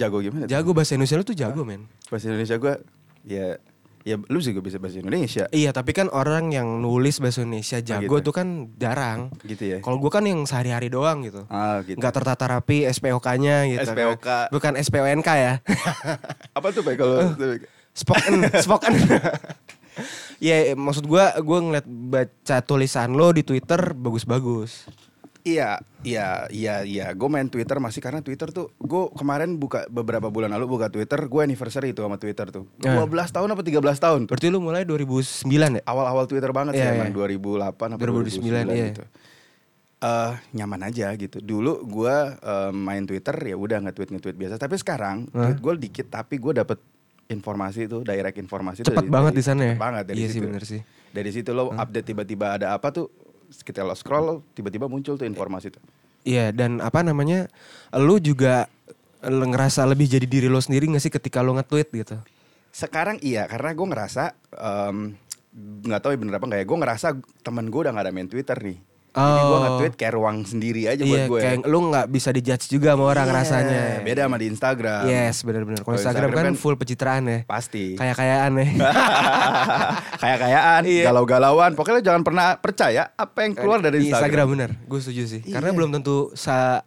Jago 0.00 0.24
gimana? 0.24 0.48
Jago 0.48 0.72
bahasa 0.72 0.96
Indonesia 0.96 1.20
lu 1.20 1.24
tuh 1.28 1.36
jago, 1.36 1.60
men. 1.60 1.84
Bahasa 2.08 2.32
Indonesia 2.32 2.56
gue 2.56 2.74
ya 3.28 3.60
ya 4.00 4.16
lu 4.16 4.40
juga 4.40 4.64
bisa 4.64 4.80
bahasa 4.80 4.96
Indonesia 4.96 5.44
Iya, 5.52 5.76
tapi 5.76 5.92
kan 5.92 6.08
orang 6.08 6.48
yang 6.56 6.80
nulis 6.80 7.20
bahasa 7.20 7.44
Indonesia 7.44 7.84
jago 7.84 8.16
gitu. 8.16 8.32
tuh 8.32 8.34
kan 8.34 8.72
jarang. 8.80 9.28
gitu 9.44 9.76
ya. 9.76 9.78
Kalau 9.84 10.00
gua 10.00 10.08
kan 10.08 10.24
yang 10.24 10.40
sehari-hari 10.48 10.88
doang 10.88 11.20
gitu. 11.20 11.44
Ah 11.52 11.84
gitu. 11.84 12.00
Nggak 12.00 12.16
tertata 12.16 12.44
rapi 12.48 12.88
SPOK-nya 12.88 13.68
gitu. 13.68 13.84
SPOK. 13.92 14.18
kan. 14.24 14.48
Bukan 14.48 14.72
SPONK 14.80 15.28
ya. 15.36 15.52
Apa 16.56 16.72
tuh 16.72 16.80
Pak 16.80 16.94
kalau 16.96 17.36
spoken, 17.92 18.34
spoken. 18.56 18.92
Iya, 20.40 20.72
maksud 20.72 21.04
gua 21.04 21.36
gua 21.44 21.60
ngeliat 21.60 21.84
baca 21.84 22.56
tulisan 22.64 23.12
lo 23.12 23.28
di 23.36 23.44
Twitter 23.44 23.92
bagus-bagus. 23.92 24.88
Iya, 25.40 25.80
iya, 26.02 26.44
iya, 26.48 26.74
iya. 26.82 27.06
Gue 27.10 27.26
main 27.26 27.46
Twitter 27.46 27.76
masih 27.76 27.98
karena 27.98 28.20
Twitter 28.20 28.48
tuh, 28.48 28.68
gue 28.76 29.08
kemarin 29.14 29.56
buka 29.56 29.88
beberapa 29.88 30.28
bulan 30.28 30.50
lalu 30.50 30.68
buka 30.70 30.86
Twitter, 30.86 31.16
gue 31.18 31.40
anniversary 31.40 31.90
itu 31.90 32.00
sama 32.00 32.16
Twitter 32.16 32.44
tuh. 32.46 32.68
Ah. 32.80 33.00
12 33.00 33.08
tahun 33.30 33.48
apa 33.48 33.62
13 33.62 33.80
tahun? 33.98 34.20
Berarti 34.26 34.46
lu 34.46 34.60
mulai 34.60 34.84
2009 34.84 35.48
ya? 35.48 35.82
Awal-awal 35.82 36.24
Twitter 36.24 36.50
banget 36.50 36.76
Iya, 36.76 36.82
sih 36.82 36.94
emang 36.94 37.08
iya. 37.08 37.16
2008 37.16 37.72
apa 37.90 37.96
2009, 37.96 38.68
2009, 38.68 38.68
iya. 38.70 38.86
gitu. 38.90 39.04
eh 40.00 40.32
nyaman 40.54 40.80
aja 40.82 41.12
gitu. 41.14 41.38
Dulu 41.38 41.84
gua 41.84 42.32
eh, 42.34 42.70
main 42.70 43.04
Twitter 43.04 43.36
ya 43.36 43.52
udah 43.54 43.80
nge-tweet 43.82 44.10
nge-tweet 44.10 44.36
biasa, 44.38 44.54
tapi 44.56 44.76
sekarang 44.76 45.28
Hah? 45.30 45.44
tweet 45.46 45.58
gue 45.58 45.72
dikit 45.78 46.06
tapi 46.10 46.36
gue 46.36 46.52
dapet 46.54 46.80
informasi 47.28 47.84
itu 47.84 48.00
direct 48.00 48.36
informasi 48.36 48.80
itu 48.80 48.88
Cepat 48.88 48.96
dari- 48.98 49.12
banget 49.12 49.30
dari- 49.30 49.38
di 49.38 49.44
sana 49.44 49.60
ya. 49.62 49.68
cepet 49.70 49.78
banget 49.78 50.04
dari 50.06 50.16
iya 50.16 50.26
situ. 50.26 50.34
sih 50.34 50.40
bener 50.42 50.62
sih. 50.64 50.80
Dari 51.10 51.30
situ 51.30 51.50
lo 51.50 51.68
update 51.70 52.06
tiba-tiba 52.06 52.56
ada 52.56 52.72
apa 52.72 52.88
tuh 52.90 53.12
kita 53.50 53.82
lo 53.82 53.94
scroll 53.98 54.40
tiba-tiba 54.54 54.86
muncul 54.86 55.18
tuh 55.18 55.26
informasi 55.26 55.74
tuh. 55.74 55.82
Iya 56.24 56.52
dan 56.52 56.84
apa 56.84 57.00
namanya 57.00 57.48
lu 57.96 58.20
juga 58.20 58.68
lu 59.24 59.44
ngerasa 59.52 59.84
lebih 59.84 60.08
jadi 60.08 60.24
diri 60.24 60.48
lo 60.48 60.60
sendiri 60.60 60.88
gak 60.88 61.04
sih 61.04 61.12
ketika 61.12 61.44
lo 61.44 61.56
nge-tweet 61.56 61.88
gitu? 61.92 62.16
Sekarang 62.72 63.20
iya 63.20 63.44
karena 63.50 63.76
gue 63.76 63.86
ngerasa 63.88 64.24
em, 64.56 65.16
nggak 65.84 66.00
tahu 66.00 66.10
ya 66.14 66.18
bener 66.20 66.34
apa 66.38 66.46
nggak 66.46 66.60
ya. 66.62 66.66
Gue 66.68 66.78
ngerasa 66.80 67.06
temen 67.44 67.66
gue 67.68 67.80
udah 67.82 67.92
gak 67.92 68.04
ada 68.08 68.12
main 68.14 68.28
Twitter 68.30 68.56
nih. 68.56 68.78
Jadi 69.10 69.40
gue 69.40 69.50
Oh. 69.50 69.60
nge-tweet 69.60 69.94
kayak 69.94 70.14
ruang 70.14 70.38
sendiri 70.42 70.86
aja 70.86 71.02
Iya 71.02 71.10
buat 71.26 71.26
gue. 71.28 71.40
kayak 71.42 71.58
lu 71.66 71.78
nggak 71.86 72.06
bisa 72.08 72.30
dijudge 72.30 72.70
juga 72.70 72.94
sama 72.94 73.04
orang 73.06 73.26
Iya, 73.26 73.34
rasanya. 73.36 73.82
Beda 74.00 74.22
sama 74.24 74.36
di 74.36 74.46
Instagram. 74.46 75.02
Yes 75.04 75.36
benar-benar. 75.42 75.78
Kalau 75.80 75.92
Instagram, 75.92 76.22
Instagram 76.24 76.30
kan 76.32 76.44
kan 76.46 76.56
full 76.56 76.74
pencitraan 76.74 77.22
ya. 77.24 77.38
Pasti. 77.42 77.84
Kayak 77.94 78.16
kayaan 78.16 78.50
ya. 78.54 78.66
kayak 80.22 80.38
kayaan, 80.40 80.82
Iya. 80.84 81.04
galau-galauan. 81.06 81.70
Pokoknya 81.74 82.02
jangan 82.02 82.22
pernah 82.22 82.54
percaya 82.56 83.10
apa 83.12 83.38
yang 83.42 83.52
keluar 83.52 83.78
dari 83.80 83.98
Iya, 84.00 84.14
Instagram. 84.14 84.46
bener. 84.48 84.70
Gue 84.84 85.00
setuju 85.00 85.22
sih. 85.28 85.40
Karena 85.42 85.70
Iya. 85.70 85.76
belum 85.76 85.90
tentu 85.92 86.30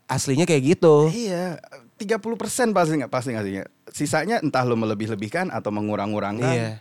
aslinya 0.08 0.46
kayak 0.46 0.64
gitu. 0.72 1.10
Iya, 1.10 1.60
30% 1.96 2.24
pasti 2.72 2.94
nggak 2.98 3.12
pasti 3.12 3.30
ngasihnya. 3.32 3.64
Sisanya 3.90 4.40
entah 4.40 4.64
lo 4.64 4.74
melebih-lebihkan 4.74 5.52
atau 5.52 5.70
mengurang-ngurangkan. 5.70 6.56
Iya. 6.56 6.72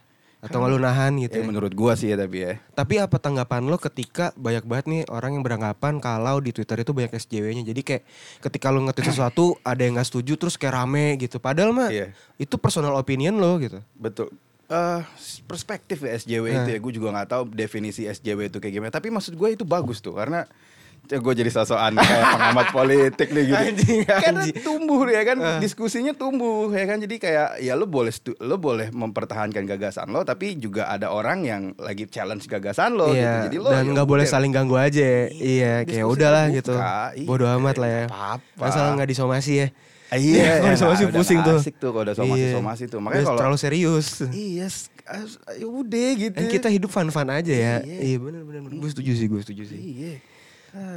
Atau 0.43 0.59
nggak 0.59 0.75
lu 0.75 0.79
nahan 0.83 1.13
gitu. 1.23 1.39
Ya, 1.39 1.43
ya. 1.43 1.47
menurut 1.47 1.71
gua 1.71 1.95
sih 1.95 2.11
ya 2.11 2.19
tapi 2.19 2.43
ya. 2.43 2.59
Tapi 2.75 2.99
apa 2.99 3.15
tanggapan 3.17 3.63
lo 3.63 3.79
ketika 3.79 4.35
banyak 4.35 4.67
banget 4.67 4.87
nih 4.91 5.03
orang 5.07 5.39
yang 5.39 5.45
beranggapan 5.47 6.03
kalau 6.03 6.43
di 6.43 6.51
Twitter 6.51 6.83
itu 6.83 6.91
banyak 6.91 7.15
SJW-nya. 7.15 7.63
Jadi 7.63 7.81
kayak 7.81 8.03
ketika 8.43 8.75
lo 8.75 8.83
nge-tweet 8.83 9.07
sesuatu 9.07 9.55
ada 9.63 9.79
yang 9.79 9.95
nggak 9.95 10.11
setuju 10.11 10.35
terus 10.35 10.59
kayak 10.59 10.75
rame 10.75 11.15
gitu. 11.17 11.39
Padahal 11.39 11.71
mah 11.71 11.89
Iya. 11.89 12.11
itu 12.37 12.59
personal 12.59 12.99
opinion 12.99 13.39
lo 13.39 13.55
gitu. 13.63 13.79
Betul. 13.95 14.35
Eh 14.67 15.01
perspektif 15.47 16.03
ya 16.03 16.19
SJW 16.19 16.45
Nah. 16.51 16.59
itu 16.67 16.71
ya, 16.75 16.79
gue 16.83 16.93
juga 16.93 17.09
nggak 17.15 17.29
tahu 17.31 17.43
definisi 17.47 18.03
SJW 18.05 18.51
itu 18.51 18.59
kayak 18.59 18.75
gimana. 18.75 18.91
Tapi 18.91 19.15
maksud 19.15 19.39
gue 19.39 19.49
itu 19.55 19.63
bagus 19.63 20.03
tuh 20.03 20.19
karena 20.19 20.43
gue 21.05 21.35
jadi 21.35 21.51
sosokan 21.51 21.93
kayak 21.95 22.25
pengamat 22.31 22.67
politik 22.71 23.29
nih 23.29 23.45
gitu. 23.45 23.65
Anjing, 23.65 23.99
Karena 24.09 24.41
anjing. 24.41 24.57
tumbuh 24.61 25.03
ya 25.05 25.23
kan, 25.23 25.37
Ah. 25.37 25.59
diskusinya 25.59 26.13
tumbuh 26.13 26.69
ya 26.69 26.85
kan. 26.85 26.97
Jadi 26.97 27.19
kayak 27.19 27.59
ya 27.59 27.75
lo 27.75 27.85
boleh 27.85 28.09
lo 28.39 28.57
boleh 28.57 28.89
mempertahankan 28.89 29.67
gagasan 29.67 30.09
lo, 30.09 30.23
tapi 30.23 30.55
juga 30.55 30.87
ada 30.87 31.09
orang 31.09 31.43
yang 31.43 31.63
lagi 31.77 32.07
challenge 32.07 32.47
gagasan 32.47 32.95
lo. 32.95 33.11
iya. 33.11 33.45
gitu. 33.45 33.47
Jadi 33.47 33.57
lo 33.59 33.69
Dan 33.69 33.83
ya 33.83 33.91
nggak 33.93 34.09
boleh 34.09 34.25
saling 34.25 34.51
ganggu 34.51 34.75
aja. 34.75 35.29
Iya, 35.29 35.83
kayak 35.83 36.01
diskusi 36.01 36.15
udahlah 36.15 36.45
terbuka. 36.45 36.57
gitu. 36.57 36.75
Iya, 37.15 37.27
Bodoh 37.27 37.49
amat 37.53 37.77
lah 37.77 37.91
ya. 37.91 38.05
apa-apa. 38.07 38.63
Asal 38.63 38.85
nggak 38.95 39.11
disomasi 39.11 39.53
ya. 39.59 39.69
Ah, 40.09 40.17
Iya, 40.17 40.45
kalau 40.55 40.65
ya, 40.65 40.73
disomasi 40.73 41.03
udah 41.03 41.15
pusing 41.15 41.39
tuh. 41.41 41.59
Asik 41.59 41.75
tuh 41.77 41.91
kalau 41.91 42.05
udah 42.05 42.15
somasi 42.15 42.41
Iya. 42.41 42.51
somasi 42.55 42.83
tuh. 42.87 43.01
Makanya 43.01 43.25
kalau 43.27 43.39
terlalu 43.39 43.59
serius. 43.59 44.09
Iya, 44.25 44.67
ya 45.53 45.67
udah 45.67 46.09
gitu. 46.15 46.37
Dan 46.37 46.47
kita 46.49 46.69
hidup 46.69 46.89
fun-fun 46.89 47.27
aja 47.27 47.51
ya. 47.51 47.75
Iya. 47.81 47.99
Iya 48.07 48.17
benar 48.19 48.43
benar. 48.45 48.61
Gue 48.71 48.89
setuju 48.89 49.13
sih, 49.13 49.27
gue 49.27 49.41
setuju 49.41 49.63
sih. 49.67 49.77
Iya. 49.77 50.15
Ah. 50.73 50.97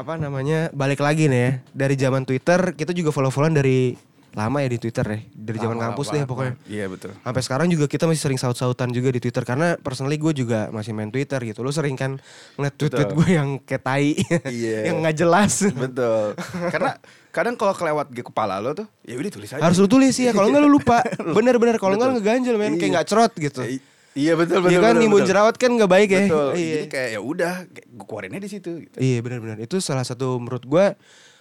Apa 0.00 0.16
namanya? 0.16 0.72
Balik 0.72 1.04
lagi 1.04 1.28
nih 1.28 1.40
ya. 1.44 1.50
Dari 1.76 1.94
zaman 2.00 2.24
Twitter 2.24 2.72
kita 2.72 2.96
juga 2.96 3.12
follow-followan 3.12 3.52
dari 3.52 3.92
lama 4.30 4.62
ya 4.62 4.68
di 4.68 4.78
Twitter 4.78 5.02
ya. 5.04 5.18
Dari 5.28 5.58
zaman 5.58 5.74
kampus 5.76 6.06
deh 6.08 6.22
pokoknya. 6.22 6.54
Iya 6.64 6.86
betul. 6.86 7.10
Sampai 7.16 7.42
sekarang 7.42 7.66
juga 7.66 7.84
kita 7.84 8.06
masih 8.06 8.22
sering 8.22 8.38
saut-sautan 8.38 8.90
juga 8.90 9.10
di 9.10 9.18
Twitter 9.18 9.42
karena 9.42 9.74
personally 9.76 10.14
gue 10.16 10.30
juga 10.32 10.70
masih 10.70 10.90
main 10.90 11.10
Twitter 11.10 11.42
gitu. 11.42 11.60
Lu 11.60 11.70
sering 11.70 11.94
kan 11.94 12.22
ngeliat 12.54 12.74
tweet-tweet 12.74 13.10
Betul. 13.10 13.18
gue 13.18 13.28
yang 13.32 13.48
kayak 13.58 13.82
tai, 13.82 14.14
Iya. 14.46 14.78
yang 14.90 15.02
nggak 15.02 15.16
jelas. 15.16 15.66
Betul. 15.66 16.38
Karena 16.70 16.94
kadang 17.28 17.54
kalau 17.54 17.74
kelewat 17.74 18.06
di 18.08 18.22
kepala 18.22 18.58
lo 18.58 18.70
tuh, 18.72 18.86
ya 19.02 19.18
udah 19.18 19.30
tulis 19.30 19.50
aja. 19.50 19.62
Harus 19.62 19.78
lu 19.78 19.86
tulis 19.86 20.14
ya, 20.14 20.30
kalau 20.30 20.46
nggak 20.46 20.62
lu 20.62 20.70
lupa. 20.70 21.02
Bener-bener 21.36 21.76
kalau 21.76 21.98
nggak 21.98 22.22
ngeganjel 22.22 22.54
men, 22.54 22.74
kayak 22.74 22.82
Iya. 22.82 22.92
nggak 22.94 23.06
cerot 23.06 23.32
gitu. 23.34 23.62
I- 23.66 23.82
Iya 24.10 24.34
betul 24.34 24.58
betul. 24.58 24.74
Iya 24.74 24.80
kan 24.82 24.90
betul, 24.90 25.02
nimbun 25.06 25.18
betul. 25.22 25.30
jerawat 25.30 25.54
kan 25.54 25.70
nggak 25.70 25.86
baik 25.86 26.08
ya. 26.10 26.22
Betul. 26.26 26.48
Iya. 26.58 26.74
Jadi 26.74 26.86
kayak 26.90 27.08
ya 27.14 27.20
udah, 27.22 27.54
gue 27.70 28.06
keluarinnya 28.10 28.40
di 28.42 28.50
situ. 28.50 28.70
Gitu. 28.82 28.96
Iya 28.98 29.18
benar-benar 29.22 29.62
itu 29.62 29.78
salah 29.78 30.02
satu 30.02 30.34
menurut 30.34 30.66
gue 30.66 30.86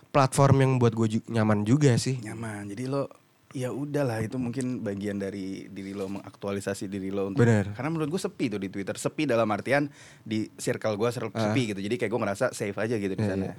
platform 0.10 0.58
yang 0.60 0.72
buat 0.76 0.92
gue 0.92 1.08
ju- 1.12 1.28
nyaman 1.28 1.64
juga 1.64 1.94
sih. 1.96 2.18
Nyaman. 2.20 2.68
Jadi 2.68 2.84
lo 2.86 3.10
ya 3.50 3.70
udahlah 3.70 4.22
itu 4.22 4.38
mungkin 4.38 4.80
bagian 4.80 5.18
dari 5.18 5.66
diri 5.68 5.92
lo 5.92 6.06
mengaktualisasi 6.08 6.86
diri 6.86 7.10
lo 7.10 7.26
untuk 7.28 7.42
Bener. 7.42 7.74
karena 7.74 7.90
menurut 7.90 8.10
gue 8.12 8.22
sepi 8.22 8.46
tuh 8.48 8.62
di 8.62 8.70
Twitter 8.70 8.94
sepi 8.94 9.26
dalam 9.26 9.50
artian 9.50 9.90
di 10.22 10.46
circle 10.54 10.94
gue 10.94 11.10
sepi 11.10 11.74
gitu 11.74 11.82
jadi 11.82 11.96
kayak 11.98 12.12
gue 12.14 12.22
ngerasa 12.22 12.46
safe 12.52 12.78
aja 12.78 12.94
gitu 12.94 13.10
di 13.10 13.18
Iya, 13.18 13.30
sana 13.34 13.46
iya. 13.50 13.56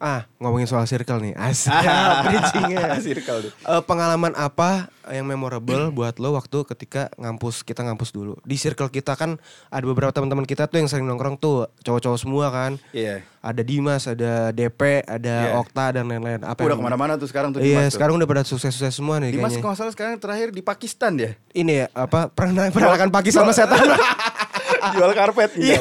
Ah 0.00 0.24
ngomongin 0.36 0.64
soal 0.64 0.88
circle 0.88 1.20
nih, 1.20 1.36
asik. 1.36 1.68
Bridgingnya. 2.24 2.96
circle 2.98 3.38
tuh. 3.44 3.52
Eh, 3.52 3.82
pengalaman 3.84 4.32
apa 4.32 4.88
yang 5.06 5.28
memorable 5.28 5.90
buat 5.90 6.16
lo 6.16 6.32
waktu 6.32 6.64
ketika 6.66 7.12
ngampus 7.14 7.60
kita 7.60 7.84
ngampus 7.84 8.08
dulu? 8.08 8.40
Di 8.40 8.56
circle 8.56 8.88
kita 8.88 9.12
kan 9.12 9.36
ada 9.68 9.84
beberapa 9.84 10.08
teman-teman 10.08 10.42
kita 10.42 10.64
tuh 10.64 10.80
yang 10.80 10.88
sering 10.88 11.04
nongkrong 11.04 11.36
tuh 11.36 11.68
cowok-cowok 11.80 12.16
semua 12.16 12.48
kan. 12.48 12.80
Iya. 12.90 13.20
Ada 13.38 13.60
Dimas 13.60 14.04
ada 14.04 14.48
DP 14.50 15.04
ada 15.04 15.36
Iya. 15.46 15.60
Okta 15.60 15.92
dan 15.92 16.08
lain-lain. 16.08 16.40
Apa 16.42 16.60
udah 16.62 16.74
ke 16.74 16.84
mana-mana 16.84 17.12
tuh 17.14 17.28
sekarang 17.28 17.52
tuh 17.52 17.60
iya 17.60 17.84
Dimas 17.84 17.92
tuh. 17.92 18.00
sekarang 18.00 18.16
udah 18.16 18.24
pada 18.26 18.42
sukses-sukses 18.42 18.92
semua 18.94 19.20
nih 19.20 19.32
Dimas 19.32 19.52
kayaknya. 19.52 19.62
kalau 19.62 19.76
salah 19.76 19.92
sekarang 19.92 20.16
terakhir 20.16 20.48
di 20.48 20.64
Pakistan 20.64 21.12
dia. 21.12 21.36
Ini 21.50 21.72
ya 21.74 21.86
apa 21.92 22.28
pernah 22.28 22.72
peranakan 22.72 23.08
pagi 23.10 23.28
sama 23.28 23.52
setan 23.52 23.84
jual 24.94 25.10
karpet 25.10 25.50
iya. 25.54 25.80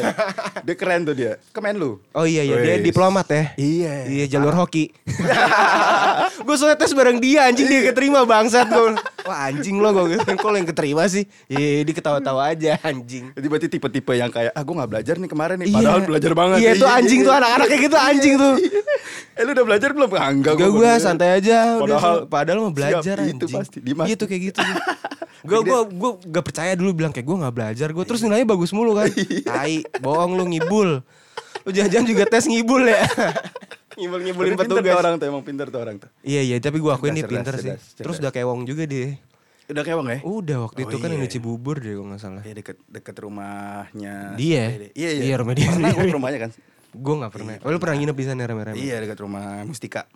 Dia 0.59 0.75
keren 0.75 1.03
tuh 1.03 1.13
dia. 1.13 1.37
Kemenlu 1.49 1.99
oh 2.11 2.25
iya 2.25 2.41
iya. 2.41 2.55
Dia 2.57 2.75
diplomat 2.79 3.27
ya? 3.27 3.43
Iya. 3.55 3.93
iya 4.05 4.25
jalur 4.27 4.53
hoki. 4.53 4.89
Gue 6.39 6.55
soalnya 6.55 6.77
tes 6.77 6.91
bareng 6.91 7.17
dia 7.17 7.45
anjing 7.45 7.65
dia 7.65 7.81
keterima 7.85 8.23
bangsat 8.23 8.65
gue 8.65 8.95
wah 9.27 9.39
anjing 9.45 9.77
lo 9.77 9.91
gue 9.91 10.15
gitu 10.15 10.23
kok 10.25 10.45
lo 10.45 10.55
yang 10.55 10.65
keterima 10.65 11.03
sih? 11.05 11.27
Iya 11.45 11.83
dia 11.83 11.93
ketawa-tawa 11.93 12.49
aja 12.49 12.79
anjing. 12.81 13.29
Jadi 13.31 13.45
berarti 13.45 13.67
tipe-tipe 13.67 14.13
yang 14.13 14.29
kayak 14.29 14.51
ah 14.51 14.63
gue 14.63 14.73
nggak 14.73 14.89
belajar 14.89 15.15
nih 15.15 15.29
kemarin 15.29 15.55
nih. 15.59 15.67
Iya. 15.67 15.77
padahal 15.77 15.99
belajar 16.05 16.31
banget. 16.33 16.57
Iya, 16.59 16.71
itu 16.73 16.87
anjing 16.87 17.19
tuh, 17.21 17.33
anak-anak 17.33 17.67
kayak 17.67 17.81
gitu 17.83 17.97
anjing 17.97 18.33
tuh. 18.35 18.53
eh 19.35 19.43
lu 19.43 19.51
udah 19.51 19.65
belajar 19.65 19.89
belum? 19.91 20.09
Enggak 20.09 20.53
Gak 20.53 20.55
gua 20.57 20.69
gue 20.69 20.89
baru- 20.89 20.99
santai 20.99 21.29
aja 21.33 21.57
Padahal 21.77 22.15
padahal 22.25 22.59
mau 22.59 22.73
belajar 22.73 23.15
siap, 23.15 23.21
anjing. 23.21 23.37
itu 23.37 23.45
pasti, 23.47 23.77
Dimas. 23.79 24.05
Iya 24.07 24.15
tuh 24.15 24.27
kayak 24.27 24.41
gitu 24.49 24.59
Gue 25.41 25.59
gue 25.61 25.79
gue 25.89 26.11
gak 26.27 26.43
percaya 26.43 26.73
dulu 26.73 26.91
bilang 26.93 27.09
kayak 27.09 27.23
gue 27.23 27.37
gak 27.39 27.53
belajar 27.53 27.87
gue 27.89 28.03
terus 28.03 28.19
nilainya 28.19 28.45
bagus 28.45 28.71
mulu 28.71 28.93
kan. 28.93 29.07
Iya. 29.15 29.43
Tai 29.45 29.73
bohong 29.97 30.33
lu 30.33 30.43
ngibul. 30.47 30.99
Lu 31.61 31.69
jangan 31.69 32.03
juga 32.03 32.23
tes 32.25 32.43
ngibul 32.43 32.83
ya. 32.83 33.03
Ngibul 33.99 34.19
ngibulin 34.21 34.55
petugas. 34.55 34.95
orang 34.95 35.13
tuh 35.15 35.27
emang 35.27 35.43
pinter 35.43 35.67
tuh 35.67 35.79
orang 35.79 35.99
tuh. 35.99 36.07
Iya 36.21 36.41
iya 36.41 36.55
tapi 36.57 36.79
gue 36.79 36.87
akuin 36.87 37.11
Cerdas, 37.11 37.19
dia 37.19 37.29
pinter 37.29 37.53
sih. 37.53 37.71
cerdas, 37.71 37.83
Terus 37.97 38.15
udah 38.19 38.31
kayak 38.31 38.47
Wong 38.47 38.63
juga 38.63 38.83
dia 38.83 39.19
udah 39.69 39.83
kayak 39.85 39.97
bang 39.99 40.09
ya? 40.09 40.19
Udah 40.25 40.57
waktu 40.65 40.79
Oh, 40.79 40.85
itu 40.87 40.95
kan 40.97 41.09
yang 41.09 41.21
iya. 41.21 41.27
di 41.27 41.33
Cibubur 41.35 41.75
deh 41.77 41.93
kalau 41.93 42.09
gak 42.09 42.17
salah. 42.17 42.41
Iya 42.41 42.53
deket 42.57 42.77
deket 42.89 43.15
rumahnya 43.21 44.15
Dia? 44.33 44.63
iya 44.97 45.09
iya. 45.13 45.23
Iya, 45.29 45.35
rumah 45.37 45.53
dia 45.53 45.67
Pernah 45.67 45.93
sendiri. 45.93 46.09
rumahnya 46.09 46.39
kan? 46.41 46.51
Gue 46.89 47.15
gak 47.21 47.31
pernah. 47.31 47.53
Oh 47.61 47.69
lu 47.69 47.77
pernah 47.77 47.95
nginep 47.95 48.17
di 48.17 48.25
sana 48.25 48.41
rame-rame? 48.43 48.75
Iya 48.75 48.95
dekat 48.97 49.19
rumah 49.19 49.61
Mustika 49.61 50.09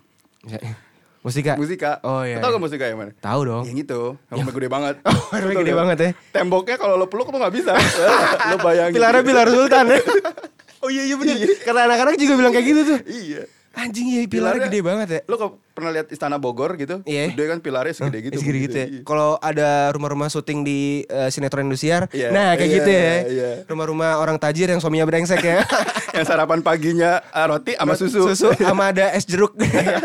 Mustika 1.23 1.55
Mustika 1.55 1.91
Oh 2.03 2.27
iya 2.27 2.43
tau 2.43 2.51
iya. 2.51 2.55
gak 2.59 2.61
Mustika 2.61 2.85
yang 2.85 2.99
mana 2.99 3.11
Tahu 3.15 3.41
dong 3.47 3.63
yang 3.63 3.79
itu 3.79 4.01
rumah 4.27 4.51
gede 4.51 4.67
banget 4.67 4.95
Oh, 5.07 5.39
gede 5.39 5.73
banget 5.73 5.97
ya. 5.97 6.09
temboknya 6.35 6.75
kalau 6.75 6.99
lo 6.99 7.07
peluk 7.07 7.31
lo 7.31 7.39
gak 7.39 7.55
bisa 7.55 7.73
lo 8.51 8.59
bayangin 8.59 8.99
Pilarnya 8.99 9.23
pilar 9.23 9.47
sultan 9.47 9.85
ya. 9.87 9.99
oh 10.83 10.89
iya 10.91 11.03
iya 11.07 11.15
bener. 11.15 11.39
Karena 11.63 11.87
anak-anak 11.87 12.19
juga 12.19 12.33
bilang 12.35 12.51
kayak 12.51 12.67
gitu 12.67 12.81
tuh. 12.83 12.99
iya 13.07 13.41
Anjing 13.73 14.05
iya 14.07 14.21
pilarnya 14.25 14.69
gede 14.69 14.79
banget 14.79 15.07
ya. 15.09 15.21
Lo 15.25 15.35
kok 15.35 15.51
pernah 15.73 15.89
lihat 15.89 16.13
Istana 16.13 16.37
Bogor 16.37 16.77
gitu? 16.77 17.01
Iya. 17.03 17.33
Gede 17.33 17.43
kan 17.49 17.57
pilarnya 17.57 17.89
segede 17.91 18.21
gitu. 18.21 18.37
Segede 18.37 18.59
gitu 18.61 18.75
ya. 18.77 18.87
Iya. 18.87 19.01
Kalau 19.01 19.41
ada 19.41 19.89
rumah-rumah 19.89 20.29
syuting 20.29 20.61
di 20.61 20.79
eh, 21.03 21.29
sinetron 21.29 21.65
Indosiar, 21.65 22.05
Iya, 22.13 22.29
nah 22.29 22.53
kayak 22.53 22.69
iya, 22.69 22.77
gitu 22.77 22.89
ya. 22.89 23.13
iya. 23.25 23.49
Rumah-rumah 23.65 24.21
orang 24.21 24.37
tajir 24.37 24.69
yang 24.69 24.77
suaminya 24.77 25.09
brengsek 25.09 25.41
ya. 25.41 25.65
Yang 26.13 26.29
sarapan 26.29 26.61
paginya 26.61 27.25
ah, 27.33 27.49
roti 27.49 27.73
sama 27.73 27.97
susu. 27.97 28.29
Susu 28.29 28.53
sama 28.53 28.93
ada 28.93 29.09
es 29.17 29.25
jeruk. 29.25 29.57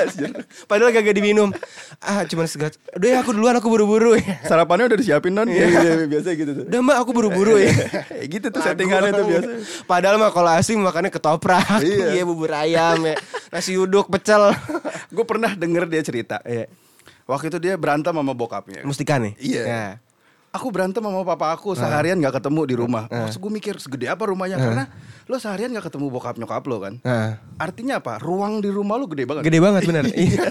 Padahal 0.71 0.89
gak 0.89 1.13
diminum. 1.13 1.53
Ah 2.01 2.25
cuman 2.25 2.49
segat. 2.49 2.81
Udah 2.97 3.09
ya 3.13 3.17
aku 3.21 3.37
duluan 3.37 3.53
aku 3.53 3.69
buru-buru 3.69 4.17
ya. 4.17 4.41
Sarapannya 4.41 4.89
udah 4.89 4.97
disiapin 4.97 5.37
non. 5.37 5.45
Iya, 5.45 5.69
iya, 5.69 5.93
biasa 6.09 6.33
gitu 6.33 6.57
tuh. 6.57 6.65
Udah 6.65 6.81
mbak 6.81 6.97
aku 7.05 7.11
buru-buru 7.13 7.61
ya. 7.61 7.69
Gitu 8.33 8.49
tuh 8.49 8.61
settingannya 8.65 9.13
tuh 9.13 9.25
biasa. 9.29 9.49
Padahal 9.85 10.17
mah 10.17 10.33
kalau 10.33 10.49
asing 10.57 10.81
makannya 10.81 11.13
ketoprak, 11.13 11.85
Iya. 11.85 12.17
iya 12.17 12.23
bubur 12.25 12.57
ayam 12.57 13.05
ya, 13.05 13.15
nasi 13.49 13.77
uduk, 13.77 14.09
pecel. 14.13 14.53
Gue 15.15 15.25
pernah 15.25 15.53
denger 15.53 15.89
dia 15.89 16.03
cerita. 16.05 16.37
Iya. 16.45 16.69
Waktu 17.29 17.53
itu 17.53 17.59
dia 17.61 17.75
berantem 17.77 18.13
sama 18.17 18.33
bokapnya. 18.33 18.85
Mustika 18.85 19.21
nih. 19.21 19.37
Iya. 19.37 19.63
Ya. 19.65 19.85
Aku 20.49 20.73
berantem 20.73 21.05
sama 21.05 21.21
papa 21.29 21.53
aku 21.53 21.77
seharian 21.77 22.17
gak 22.25 22.41
ketemu 22.41 22.61
di 22.65 22.75
rumah. 22.75 23.05
Maksud 23.13 23.37
gue 23.37 23.53
mikir 23.53 23.75
segede 23.77 24.09
apa 24.09 24.25
rumahnya 24.25 24.57
karena 24.57 24.85
lo 25.29 25.37
seharian 25.37 25.69
gak 25.77 25.93
ketemu 25.93 26.09
bokap 26.09 26.41
nyokap 26.41 26.65
lo 26.65 26.81
kan. 26.81 26.95
Nah, 27.05 27.37
Artinya 27.61 28.01
apa? 28.01 28.17
Ruang 28.17 28.65
di 28.65 28.73
rumah 28.73 28.97
lo 28.97 29.05
gede 29.05 29.29
banget. 29.29 29.45
gede 29.45 29.61
banget 29.61 29.83
bener. 29.85 30.05
Iya. 30.17 30.49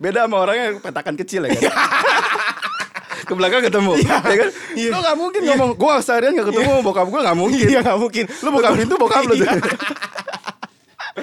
Beda 0.00 0.24
sama 0.24 0.36
orang 0.42 0.56
yang 0.56 0.72
petakan 0.80 1.14
kecil 1.20 1.44
ya 1.44 1.52
kan. 1.54 1.60
ke 3.28 3.32
belakang 3.36 3.60
ketemu. 3.68 3.92
ya 4.00 4.16
kan? 4.24 4.48
Lu 4.74 4.98
gak 5.04 5.16
mungkin 5.20 5.40
ngomong, 5.44 5.70
gue 5.76 5.92
seharian 6.00 6.32
gak 6.32 6.48
ketemu 6.48 6.72
bokap 6.80 7.06
gue 7.12 7.20
gak 7.20 7.36
mungkin. 7.36 7.66
Iya 7.68 7.80
gak 7.84 7.98
mungkin. 8.00 8.24
Lu 8.32 8.48
buka 8.48 8.68
pintu 8.72 8.94
bokap 8.96 9.22
lu 9.28 9.34
tuh. 9.36 9.44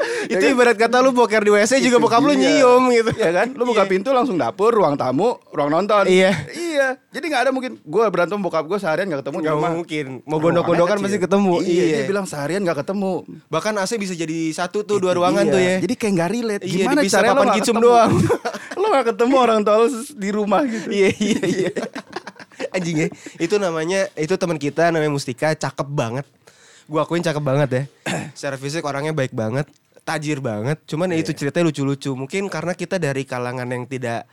Itu 0.33 0.45
ibarat 0.47 0.75
kata 0.75 0.99
lu 0.99 1.09
boker 1.09 1.39
di 1.39 1.49
WC 1.49 1.79
juga 1.79 1.97
bokap 1.97 2.21
lu 2.21 2.31
Iya. 2.31 2.41
nyium 2.61 2.83
gitu. 2.89 3.11
Iya 3.13 3.31
kan? 3.33 3.47
Lu 3.51 3.63
buka 3.63 3.83
pintu 3.83 4.09
langsung 4.09 4.35
dapur, 4.35 4.69
ruang 4.69 4.93
tamu, 4.93 5.35
ruang 5.49 5.69
nonton. 5.69 6.05
Iya. 6.05 6.33
Iya. 6.49 6.87
Jadi 7.09 7.25
gak 7.27 7.41
ada 7.43 7.51
mungkin 7.51 7.77
gue 7.77 8.03
berantem 8.07 8.35
bokap 8.35 8.63
gue 8.63 8.75
seharian 8.75 9.07
gak 9.07 9.21
ketemu. 9.21 9.37
Gak 9.41 9.55
mungkin. 9.57 10.05
Mau 10.23 10.37
gondok-gondokan 10.37 10.97
pasti 10.99 11.17
ketemu. 11.17 11.53
Iya, 11.59 11.83
dia 11.87 12.05
bilang 12.05 12.25
seharian 12.25 12.61
gak 12.61 12.81
ketemu. 12.81 13.23
Bahkan 13.47 13.73
AC 13.77 13.91
bisa 13.95 14.13
jadi 14.13 14.37
satu 14.51 14.81
tuh 14.81 14.97
dua 14.97 15.13
ruangan 15.13 15.41
Iya, 15.41 15.51
tuh 15.51 15.61
ya. 15.61 15.75
Jadi 15.79 15.93
kayak 15.95 16.13
gak 16.15 16.29
relate. 16.29 16.63
Iya, 16.63 16.75
Gimana 16.83 16.99
dipisah 16.99 17.15
caranya 17.17 17.33
papan 17.33 17.47
kicum 17.55 17.75
ketemu? 17.75 17.85
doang. 17.85 18.11
lo 18.81 18.85
gak 18.91 19.05
ketemu 19.09 19.35
orang 19.35 19.59
tua 19.61 19.75
lo 19.77 19.87
di 20.11 20.29
rumah 20.29 20.61
gitu. 20.63 20.87
Iya 20.89 21.09
iya 21.15 21.41
iya. 21.45 21.69
Anjing 22.71 22.97
ya. 22.97 23.07
Itu 23.37 23.55
namanya 23.55 24.07
itu 24.13 24.35
teman 24.35 24.55
kita 24.55 24.87
namanya 24.87 25.09
Mustika 25.09 25.51
cakep 25.51 25.87
banget. 25.87 26.25
Gua 26.85 27.01
akuin 27.01 27.19
cakep 27.19 27.41
banget 27.41 27.69
ya. 27.71 27.83
Secara 28.31 28.55
fisik 28.55 28.83
orangnya 28.83 29.09
baik 29.09 29.31
banget, 29.31 29.65
tajir 30.05 30.39
banget. 30.39 30.77
Cuman 30.85 31.09
ya 31.09 31.17
itu 31.17 31.27
Iya. 31.27 31.37
ceritanya 31.41 31.65
lucu-lucu. 31.67 32.13
Mungkin 32.13 32.47
karena 32.47 32.71
kita 32.71 32.95
dari 32.95 33.25
kalangan 33.25 33.65
yang 33.65 33.83
tidak 33.83 34.23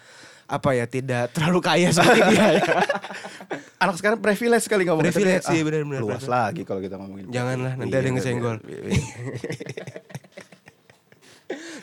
apa 0.45 0.69
ya, 0.73 0.85
tidak 0.85 1.33
terlalu 1.33 1.59
kaya 1.59 1.89
seperti 1.91 2.21
dia. 2.29 2.61
ya. 2.61 2.65
Anak 3.81 3.97
sekarang 3.97 4.21
privilege 4.21 4.63
sekali 4.63 4.85
ngomong 4.85 5.03
Privilege 5.03 5.43
Tapi, 5.43 5.51
sih, 5.51 5.59
benar-benar 5.65 5.99
Luas 5.99 6.21
privilege. 6.21 6.31
lagi 6.31 6.63
kalau 6.63 6.79
kita 6.79 6.95
ngomongin. 6.95 7.25
Janganlah, 7.27 7.73
nanti 7.75 7.89
Iya, 7.89 7.97
ada 7.97 8.05
yang 8.05 8.13
iya, 8.13 8.23
ngesenggol. 8.23 8.57
iya, 8.63 8.79
iya. 8.85 9.01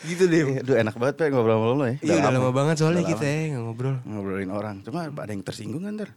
gitu 0.00 0.22
deh. 0.24 0.40
Iya, 0.40 0.60
Aduh 0.64 0.76
enak 0.78 0.94
banget 0.96 1.14
Pe 1.16 1.24
ngobrol 1.28 1.54
sama 1.54 1.66
lo 1.68 1.84
ya. 1.84 1.94
Iya 2.00 2.12
udah 2.16 2.30
lama 2.32 2.50
banget 2.50 2.74
soalnya 2.78 3.02
Udah 3.02 3.10
kita 3.12 3.24
ya 3.26 3.38
ngobrol. 3.58 3.96
Ngobrolin 4.02 4.50
orang. 4.50 4.76
Cuma 4.80 4.98
ada 5.06 5.28
yang 5.28 5.42
tersinggung 5.44 5.82
kan 5.84 5.92
ntar? 5.94 6.10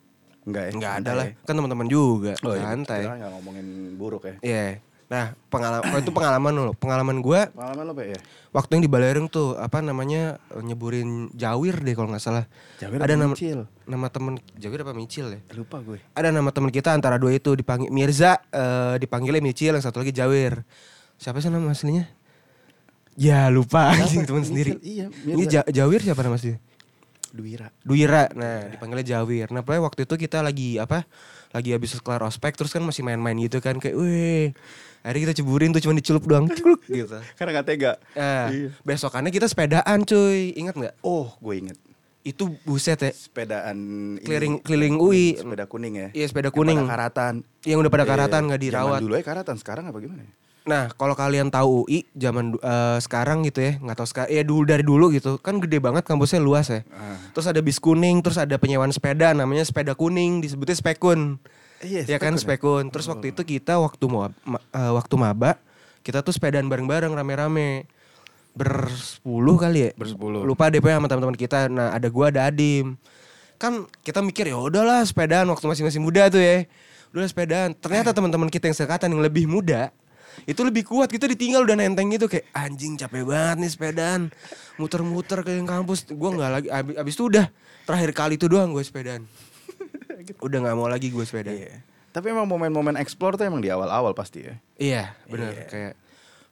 Enggak 0.43 0.63
ya? 0.63 0.71
Nggak 0.75 0.93
ada 0.99 1.11
lah. 1.13 1.25
ya? 1.27 1.31
Kan 1.41 1.53
teman-teman 1.55 1.87
juga. 1.87 2.31
Oh, 2.43 2.53
iya, 2.53 2.63
Santai. 2.65 3.01
Kita 3.03 3.27
ngomongin 3.29 3.67
buruk 3.95 4.23
ya. 4.23 4.35
Iya. 4.39 4.65
Nah, 5.13 5.38
pengalaman 5.48 6.01
itu 6.01 6.10
pengalaman 6.10 6.51
lo. 6.58 6.74
Pengalaman 6.74 7.22
gua 7.22 7.46
Pengalaman 7.53 7.86
lo 7.86 7.93
Pe 7.93 8.10
ya? 8.10 8.20
waktu 8.50 8.70
yang 8.74 8.82
di 8.82 8.89
Balereng 8.89 9.29
tuh 9.29 9.53
apa 9.55 9.77
namanya 9.77 10.41
nyeburin 10.55 11.29
Jawir 11.32 11.77
deh 11.79 11.93
kalau 11.93 12.10
nggak 12.10 12.17
salah. 12.20 12.50
Jawir 12.77 12.98
ada 12.98 13.13
nama 13.13 13.34
Micil? 13.34 13.70
nama 13.86 14.10
temen 14.10 14.41
Jawir 14.58 14.82
apa 14.82 14.93
Micil 14.93 15.25
ya? 15.29 15.39
Lupa 15.53 15.77
gue. 15.79 16.01
Ada 16.12 16.29
nama 16.29 16.50
temen 16.50 16.70
kita 16.70 16.89
antara 16.89 17.22
dua 17.22 17.29
itu 17.29 17.53
dipanggil 17.53 17.89
Mirza 17.89 18.41
eh, 18.50 18.98
dipanggilnya 18.98 19.38
Micil 19.39 19.74
yang 19.74 19.82
satu 19.82 20.01
lagi 20.01 20.10
Jawir. 20.10 20.65
Siapa 21.15 21.38
sih 21.38 21.48
nama 21.48 21.70
aslinya? 21.70 22.10
Ya 23.13 23.46
lupa 23.48 23.93
anjing 23.93 24.25
teman 24.25 24.41
sendiri. 24.41 24.82
iya, 24.82 25.13
Ini 25.24 25.38
Mirza. 25.38 25.62
Ja- 25.62 25.67
Jawir 25.70 26.01
siapa 26.01 26.22
nama 26.22 26.34
aslinya? 26.34 26.58
Duira. 27.29 27.70
Duira. 27.82 28.29
Nah, 28.32 28.70
dipanggilnya 28.70 29.17
Jawir. 29.17 29.50
Nah, 29.50 29.62
pokoknya 29.62 29.82
waktu 29.84 30.05
itu 30.05 30.15
kita 30.20 30.41
lagi 30.41 30.77
apa? 30.77 31.05
Lagi 31.53 31.69
habis 31.69 31.93
kelar 31.95 32.22
ospek 32.22 32.53
terus 32.53 32.69
kan 32.69 32.81
masih 32.81 33.01
main-main 33.01 33.38
gitu 33.38 33.62
kan 33.62 33.77
kayak, 33.77 33.93
"Wih." 33.93 34.51
Akhirnya 35.00 35.29
kita 35.29 35.36
ceburin 35.38 35.69
tuh 35.69 35.79
cuma 35.79 35.93
dicelup 35.93 36.24
doang. 36.24 36.48
Celup 36.48 36.79
gitu. 36.89 37.19
Karena 37.36 37.60
gak 37.60 37.67
tega. 37.67 37.91
Nah, 38.13 38.48
Iya. 38.50 38.72
besokannya 38.81 39.29
kita 39.29 39.45
sepedaan 39.45 40.01
cuy. 40.01 40.55
Ingat 40.55 40.74
nggak? 40.74 40.93
Oh, 41.01 41.36
gue 41.38 41.55
inget. 41.60 41.77
Itu 42.24 42.55
buset 42.63 42.98
ya. 42.98 43.12
Sepedaan. 43.12 43.77
Keliling 44.17 44.63
keliling 44.63 44.95
UI. 44.95 45.36
Sepeda 45.36 45.67
kuning 45.67 45.93
ya. 45.93 46.07
Iya, 46.10 46.25
sepeda 46.25 46.48
Yang 46.48 46.55
kuning. 46.55 46.79
pada 46.79 46.89
karatan. 46.89 47.33
Yang 47.62 47.77
udah 47.79 47.91
pada 47.91 48.01
Iya, 48.01 48.12
karatan 48.15 48.41
nggak 48.48 48.62
dirawat. 48.63 49.00
dulu 49.03 49.13
ya 49.13 49.24
karatan, 49.24 49.55
sekarang 49.60 49.83
apa 49.86 49.98
gimana 50.00 50.24
ya? 50.24 50.31
Nah, 50.63 50.88
kalau 50.96 51.12
kalian 51.12 51.51
tahu 51.51 51.84
UI 51.84 52.08
zaman 52.15 52.55
eh, 52.55 52.98
sekarang 53.03 53.43
gitu 53.43 53.60
ya, 53.60 53.72
nggak 53.84 53.98
tahu 54.00 54.08
sekarang 54.08 54.29
ya 54.32 54.43
dulu 54.48 54.63
dari 54.63 54.84
dulu 54.84 55.12
gitu. 55.12 55.36
Kan 55.43 55.60
gede 55.60 55.84
banget 55.84 56.08
kampusnya 56.08 56.39
luas 56.39 56.72
ya. 56.72 56.88
Ah. 56.96 57.20
Terus 57.36 57.51
ada 57.51 57.60
bis 57.60 57.84
kuning, 57.84 58.24
terus 58.24 58.39
ada 58.39 58.55
penyewaan 58.55 58.91
sepeda 58.96 59.36
namanya 59.36 59.67
sepeda 59.67 59.91
kuning, 59.91 60.39
disebutnya 60.39 60.75
spekun. 60.79 61.36
Iya, 61.84 62.08
ya 62.08 62.15
kan 62.15 62.39
spekun 62.39 62.88
spekun. 62.88 62.96
Terus 62.96 63.05
waktu 63.12 63.36
itu 63.36 63.41
kita 63.43 63.75
waktu 63.75 64.05
mau 64.08 64.32
waktu 64.72 65.15
maba, 65.20 65.60
kita 66.00 66.24
tuh 66.24 66.32
sepedaan 66.32 66.72
bareng-bareng 66.72 67.12
rame-rame. 67.12 67.91
Bersepuluh 68.55 69.58
kali 69.60 69.89
ya? 69.89 69.91
Bersepuluh. 70.00 70.48
Lupa 70.48 70.72
deh 70.72 70.79
sama 70.79 71.12
teman-teman 71.12 71.36
kita. 71.36 71.67
Nah, 71.67 71.91
ada 71.91 72.08
gua, 72.08 72.32
ada 72.32 72.48
Adim. 72.48 72.95
Kan 73.60 73.89
kita 74.06 74.23
mikir 74.23 74.47
ya 74.47 74.56
udahlah 74.56 75.04
sepedaan 75.04 75.49
waktu 75.52 75.65
masih 75.67 75.84
masih 75.84 75.99
muda 75.99 76.32
tuh 76.32 76.39
ya. 76.39 76.69
Udah 77.12 77.28
sepedaan. 77.28 77.76
Ternyata 77.76 78.13
teman-teman 78.15 78.47
kita 78.47 78.71
yang 78.71 78.78
sekatan 78.78 79.12
yang 79.12 79.19
lebih 79.19 79.49
muda 79.49 79.91
itu 80.43 80.62
lebih 80.62 80.84
kuat 80.84 81.08
kita 81.08 81.26
ditinggal 81.26 81.63
udah 81.63 81.76
nenteng 81.76 82.10
gitu 82.10 82.26
kayak 82.26 82.46
anjing 82.52 82.96
capek 82.96 83.24
banget 83.24 83.58
nih 83.60 83.72
sepedaan 83.72 84.22
muter-muter 84.76 85.41
ke 85.41 85.62
kampus 85.62 86.10
gua 86.12 86.30
nggak 86.34 86.52
lagi 86.52 86.67
abis, 86.67 86.93
abis 86.98 87.13
itu 87.13 87.24
udah 87.28 87.46
terakhir 87.84 88.12
kali 88.12 88.36
itu 88.36 88.48
doang 88.48 88.72
gue 88.72 88.82
sepedaan 88.82 89.24
udah 90.39 90.58
nggak 90.60 90.76
mau 90.76 90.88
lagi 90.88 91.10
gue 91.10 91.24
sepedaan 91.24 91.58
Iya. 91.58 91.76
Tapi 92.13 92.30
emang 92.30 92.46
momen-momen 92.46 92.93
explore 92.96 93.34
tuh 93.34 93.50
emang 93.50 93.58
di 93.58 93.74
awal-awal 93.74 94.13
pasti 94.13 94.46
ya. 94.46 94.54
Iya, 94.78 95.04
benar 95.26 95.65
kayak 95.65 95.93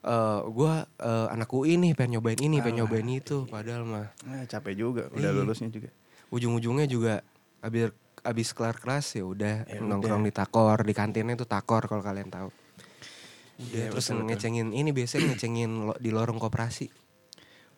eh 0.02 0.40
gua 0.50 0.90
eh, 0.98 1.28
anak 1.30 1.46
UI 1.48 1.78
nih 1.78 1.94
pengen 1.94 2.18
nyobain 2.18 2.42
ini, 2.42 2.58
pengen 2.60 2.82
nyobain 2.82 3.06
itu, 3.06 3.46
padahal 3.46 3.86
mah 3.86 4.10
Nah, 4.26 4.42
capek 4.50 4.74
juga 4.74 5.04
udah 5.14 5.30
Iya. 5.30 5.38
lulusnya 5.38 5.70
juga. 5.70 5.94
ujung-ujungnya 6.34 6.90
juga 6.90 7.22
abis 7.62 7.94
abis 8.22 8.50
kelar 8.54 8.78
kelas 8.78 9.14
ya 9.14 9.22
udah 9.22 9.56
Ya 9.66 9.78
nongkrong 9.78 10.26
di 10.26 10.34
takor, 10.34 10.82
di 10.82 10.94
kantinnya 10.98 11.38
itu 11.38 11.46
takor 11.46 11.86
kalau 11.86 12.02
kalian 12.02 12.34
tahu. 12.34 12.50
Udah 13.62 13.78
Iya, 13.78 13.88
terus 13.90 14.04
betul, 14.04 14.16
betul. 14.18 14.28
ngecengin 14.28 14.68
ini 14.72 14.90
biasanya 14.90 15.26
ngecengin 15.32 15.72
lo- 15.86 16.00
di 16.00 16.10
lorong 16.10 16.38
koperasi. 16.38 16.90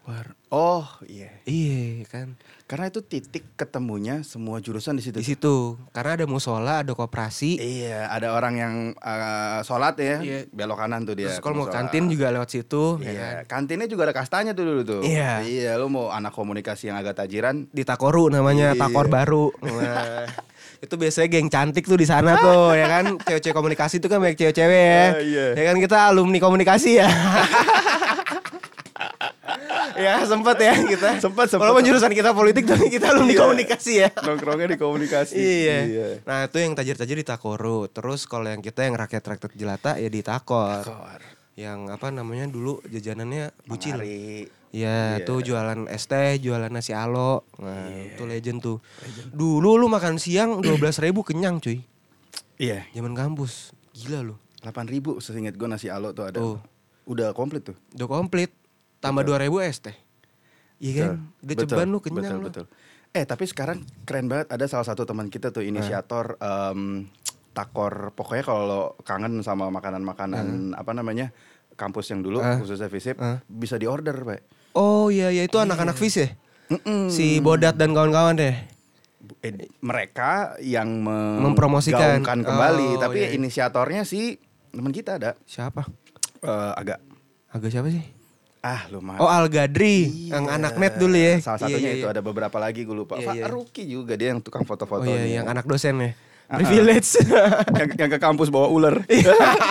War. 0.04 0.36
Oh, 0.52 0.84
iya. 1.06 1.32
Iya 1.44 2.04
kan. 2.06 2.36
Karena 2.68 2.92
itu 2.92 3.00
titik 3.00 3.56
ketemunya 3.56 4.20
semua 4.22 4.60
jurusan 4.60 5.00
di 5.00 5.02
situ. 5.02 5.16
Di 5.16 5.24
situ 5.26 5.80
karena 5.90 6.20
ada 6.20 6.26
musola, 6.26 6.84
ada 6.84 6.92
koperasi. 6.92 7.56
Iya, 7.56 8.12
ada 8.12 8.36
orang 8.36 8.54
yang 8.54 8.74
eh, 8.94 9.60
sholat 9.64 9.96
ya, 9.96 10.20
Iya. 10.20 10.40
belok 10.52 10.76
kanan 10.78 11.08
tuh 11.08 11.16
dia. 11.16 11.32
Terus 11.32 11.40
kalau 11.40 11.56
mau 11.58 11.72
kantin 11.72 12.12
juga 12.12 12.28
lewat 12.30 12.52
situ, 12.52 13.00
ya 13.00 13.08
Iya, 13.08 13.28
kan. 13.48 13.64
kantinnya 13.64 13.88
juga 13.88 14.04
ada 14.04 14.14
kastanya 14.14 14.52
tuh 14.52 14.66
dulu 14.66 14.82
tuh. 14.84 15.02
Iya. 15.04 15.40
Iya, 15.40 15.80
lu 15.80 15.88
mau 15.88 16.12
anak 16.12 16.32
komunikasi 16.32 16.92
yang 16.92 17.00
agak 17.00 17.16
tajiran. 17.18 17.72
Di 17.72 17.88
Takoru 17.88 18.28
namanya, 18.28 18.76
Iya. 18.76 18.84
Takor 18.84 19.08
baru. 19.08 19.56
Itu 20.84 21.00
biasanya 21.00 21.28
geng 21.32 21.48
cantik 21.48 21.88
tuh 21.88 21.96
di 21.96 22.04
sana 22.04 22.36
tuh, 22.36 22.76
ya 22.82 22.92
kan. 22.92 23.16
Cewek-cewek 23.24 23.56
komunikasi 23.56 24.04
itu 24.04 24.12
kan 24.12 24.20
banyak 24.20 24.36
cewek-cewek 24.36 24.84
ya. 24.84 25.04
Ah, 25.16 25.24
iya. 25.24 25.46
Ya 25.56 25.64
kan 25.72 25.78
kita 25.80 25.98
alumni 26.12 26.44
komunikasi 26.44 27.00
ya. 27.00 27.08
ya 29.96 30.20
sempet 30.28 30.58
ya 30.60 30.74
kita. 30.84 31.10
Sempet, 31.24 31.48
sempet. 31.48 31.64
Walaupun 31.64 31.88
jurusan 31.88 32.12
kita 32.12 32.36
politik 32.36 32.68
tapi 32.68 32.92
kita 32.92 33.16
alumni 33.16 33.32
Iya. 33.32 33.42
komunikasi 33.42 33.94
ya. 34.04 34.10
Nongkrongnya 34.12 34.68
di 34.74 34.78
komunikasi. 34.78 35.36
Iya. 35.38 35.78
Nah 36.28 36.52
itu 36.52 36.58
yang 36.60 36.74
tajir-tajir 36.76 37.16
di 37.16 37.26
Takoru. 37.26 37.88
Terus 37.88 38.28
kalau 38.28 38.52
yang 38.52 38.60
kita 38.60 38.84
yang 38.84 39.00
rakyat-rakyat 39.00 39.56
jelata 39.56 39.92
ya 39.96 40.10
di 40.12 40.20
Takor. 40.20 40.84
Takor. 40.84 41.22
Yang 41.54 41.80
apa 41.94 42.08
namanya 42.10 42.50
dulu 42.50 42.82
jajanannya 42.90 43.54
bucil. 43.64 43.96
Mangari. 43.96 44.63
Ya, 44.74 45.22
Iya. 45.22 45.24
tuh 45.24 45.40
jualan 45.40 45.86
es 45.86 46.10
teh, 46.10 46.42
jualan 46.42 46.66
nasi 46.68 46.92
alo. 46.92 47.46
Nah, 47.62 47.94
itu 47.94 48.26
legend 48.26 48.58
tuh. 48.58 48.78
Dulu 49.30 49.78
lu 49.78 49.86
makan 49.86 50.18
siang 50.18 50.58
12.000 50.66 50.98
ribu 51.00 51.22
kenyang 51.22 51.62
cuy. 51.62 51.86
Iya, 52.58 52.82
Zaman 52.90 53.14
kampus. 53.14 53.70
Gila 53.94 54.26
lu. 54.26 54.36
8 54.60 54.74
ribu 54.88 55.22
seingat 55.22 55.54
gue 55.54 55.68
nasi 55.68 55.88
alo 55.88 56.10
tuh 56.10 56.26
ada. 56.26 56.38
Tuh. 56.38 56.58
Udah 57.06 57.32
komplit 57.32 57.62
tuh. 57.64 57.78
Udah 57.94 58.08
komplit. 58.08 58.50
Tambah 58.98 59.22
2.000 59.22 59.62
es 59.62 59.78
teh. 59.78 59.94
Iya 60.80 60.92
kan? 61.06 61.30
Udah 61.38 61.54
Betul, 61.54 61.68
ceban 61.70 61.88
lu 61.88 62.00
kenyang 62.00 62.24
betul, 62.26 62.40
lu. 62.40 62.46
betul. 62.50 62.66
Eh 63.14 63.24
tapi 63.24 63.46
sekarang 63.46 63.78
keren 64.02 64.26
banget 64.26 64.50
ada 64.50 64.66
salah 64.66 64.84
satu 64.84 65.04
teman 65.04 65.30
kita 65.30 65.54
tuh 65.54 65.62
inisiator 65.62 66.34
em, 66.36 67.06
takor. 67.52 68.10
Pokoknya 68.12 68.42
kalau 68.42 68.84
kangen 69.00 69.38
sama 69.40 69.70
makanan-makanan 69.70 70.74
apa 70.74 70.92
namanya 70.92 71.30
kampus 71.74 72.10
yang 72.10 72.22
dulu 72.22 72.40
Ah. 72.40 72.58
khususnya 72.58 72.88
Visip 72.88 73.16
Ah. 73.18 73.38
bisa 73.46 73.78
diorder 73.78 74.18
pak. 74.18 74.42
Oh 74.74 75.08
iya, 75.08 75.30
iya 75.30 75.44
itu 75.44 75.56
anak-anak 75.56 75.94
Fis 75.94 76.16
ya? 76.16 76.30
Mm-mm. 76.68 77.08
Si 77.08 77.38
Bodat 77.38 77.74
dan 77.74 77.92
kawan-kawan 77.92 78.34
deh. 78.34 78.56
Eh, 79.40 79.54
mereka 79.80 80.56
yang 80.58 80.90
me- 80.98 81.40
Mempromosikan. 81.40 82.24
kembali, 82.24 82.96
Oh, 82.96 83.00
tapi 83.00 83.22
iya, 83.22 83.30
iya. 83.30 83.38
inisiatornya 83.38 84.02
si 84.02 84.40
teman 84.70 84.90
kita 84.90 85.16
ada 85.16 85.38
Siapa? 85.44 85.86
Eh, 86.40 86.72
agak 86.76 86.98
Agak 87.48 87.70
siapa 87.70 87.88
sih? 87.88 88.02
ah 88.62 88.88
lumayan. 88.88 89.20
Oh 89.20 89.28
Al 89.28 89.46
Gadri, 89.46 90.08
yang 90.32 90.48
anak 90.48 90.80
net 90.80 90.96
dulu 90.96 91.14
ya. 91.14 91.36
Salah 91.38 91.60
Iya, 91.62 91.68
satunya 91.70 91.80
iya, 91.86 91.92
itu 91.94 92.08
iya. 92.08 92.16
ada 92.16 92.22
beberapa 92.24 92.58
lagi 92.58 92.82
gue 92.82 92.96
lupa. 92.96 93.20
Iya, 93.20 93.36
iya. 93.36 93.44
Ruki 93.46 93.84
juga 93.84 94.16
dia 94.16 94.32
yang 94.32 94.40
tukang 94.40 94.64
Oh 94.64 94.66
foto-foto. 94.66 95.04
iya, 95.04 95.38
yang 95.38 95.46
anak 95.46 95.68
dosen 95.68 96.00
ya. 96.00 96.12
Privilege. 96.50 97.20
yang, 97.78 97.90
yang 97.94 98.10
ke 98.10 98.18
kampus 98.18 98.48
bawa 98.48 98.68
ular. 98.68 99.04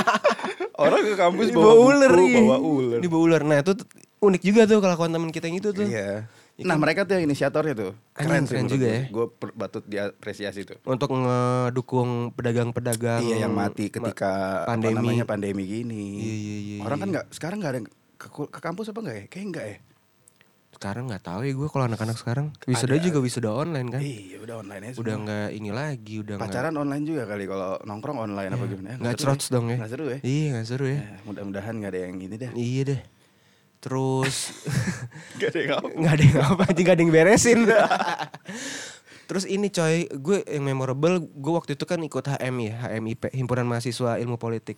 Orang 0.77 1.03
ke 1.03 1.15
kampus 1.15 1.49
bawa, 1.51 1.73
buku, 1.73 1.85
ular, 1.87 2.13
iya. 2.19 2.37
bawa 2.39 2.57
ular. 2.59 2.99
Di 3.01 3.09
bawah 3.09 3.25
ular. 3.25 3.43
Nah 3.43 3.59
itu 3.61 3.73
unik 4.23 4.41
juga 4.41 4.63
tuh 4.65 4.79
kelakuan 4.79 5.11
teman 5.11 5.29
kita 5.29 5.47
yang 5.47 5.59
itu 5.59 5.71
tuh. 5.71 5.83
Iya. 5.83 6.31
Nah 6.63 6.77
mereka 6.77 7.03
tuh 7.03 7.17
yang 7.17 7.27
inisiatornya 7.27 7.75
tuh 7.75 7.93
Keren 8.13 8.29
Anjing, 8.39 8.45
sih 8.45 8.49
keren 8.49 8.61
menurut 8.63 8.73
juga 8.73 8.87
gue. 8.87 8.95
ya. 8.95 9.03
Gue 9.09 9.27
patut 9.53 9.85
diapresiasi 9.85 10.61
tuh 10.63 10.79
Untuk 10.85 11.09
ngedukung 11.11 12.11
pedagang-pedagang. 12.31 13.21
Iya 13.21 13.37
yang 13.41 13.53
mati 13.53 13.89
ketika 13.89 14.63
ma- 14.63 14.67
pandemi. 14.69 14.95
apa 14.95 15.01
namanya 15.03 15.25
pandemi 15.25 15.63
gini 15.65 16.05
Iya, 16.19 16.35
iya, 16.35 16.57
iya, 16.57 16.77
Orang 16.81 16.97
iya. 16.97 17.03
kan 17.03 17.09
nggak 17.11 17.27
sekarang 17.31 17.57
nggak 17.59 17.73
ada 17.73 17.79
yang 17.79 17.89
ke, 18.15 18.27
ke 18.47 18.61
kampus 18.61 18.87
apa 18.89 18.99
enggak 19.01 19.17
ya? 19.17 19.25
Kayak 19.27 19.47
enggak 19.49 19.67
ya 19.67 19.79
Sekarang 20.73 21.05
nggak 21.07 21.23
tahu 21.23 21.41
ya 21.43 21.53
gue 21.53 21.69
kalau 21.69 21.85
anak-anak 21.85 22.17
sekarang. 22.17 22.47
Wisuda 22.65 22.95
juga 22.97 23.19
wisuda 23.19 23.51
online 23.51 23.89
kan. 23.89 24.01
Iya 24.01 24.37
udah 24.41 24.55
online 24.57 24.83
aja 24.85 24.97
Udah 24.99 25.15
nggak 25.17 25.49
ini 25.53 25.71
lagi, 25.71 26.15
udah 26.19 26.35
nggak 26.37 26.47
Pacaran 26.49 26.75
online 26.75 27.05
juga 27.05 27.23
kali 27.25 27.45
kalau 27.45 27.71
nongkrong 27.83 28.19
online 28.21 28.51
apa 28.51 28.65
gimana 28.67 28.89
ya? 28.89 28.97
nggak 28.99 29.15
seru 29.15 29.25
trots 29.25 29.47
dong 29.49 29.67
ya. 29.67 29.77
Nggak 29.79 29.91
seru 29.91 30.05
ya. 30.07 30.19
Iya 30.21 30.47
nggak 30.53 30.67
seru 30.67 30.85
ya. 30.87 30.99
Ya, 30.99 31.17
mudah-mudahan 31.23 31.75
nggak 31.77 31.91
ada 31.91 32.01
yang 32.03 32.15
ini 32.19 32.35
deh. 32.37 32.51
Iya 32.53 32.83
deh. 32.85 33.01
Terus 33.83 34.55
Gak 35.37 35.51
ada 35.51 35.59
yang 35.59 35.73
apa. 35.75 35.89
nggak 35.91 36.13
ada 36.15 36.25
yang 36.25 36.43
apa 36.47 36.65
nggak 36.71 36.95
ada 36.95 37.03
yang 37.03 37.11
beresin. 37.13 37.61
Terus 39.29 39.45
ini 39.49 39.73
coy, 39.73 40.07
gue 40.13 40.39
yang 40.45 40.65
memorable, 40.67 41.25
gue 41.25 41.53
waktu 41.57 41.73
itu 41.73 41.89
kan 41.89 41.97
ikut 41.99 42.21
HMI 42.21 42.65
ya, 42.69 42.77
HMIP, 42.91 43.33
Himpunan 43.33 43.65
Mahasiswa 43.65 44.21
Ilmu 44.21 44.37
Politik. 44.37 44.77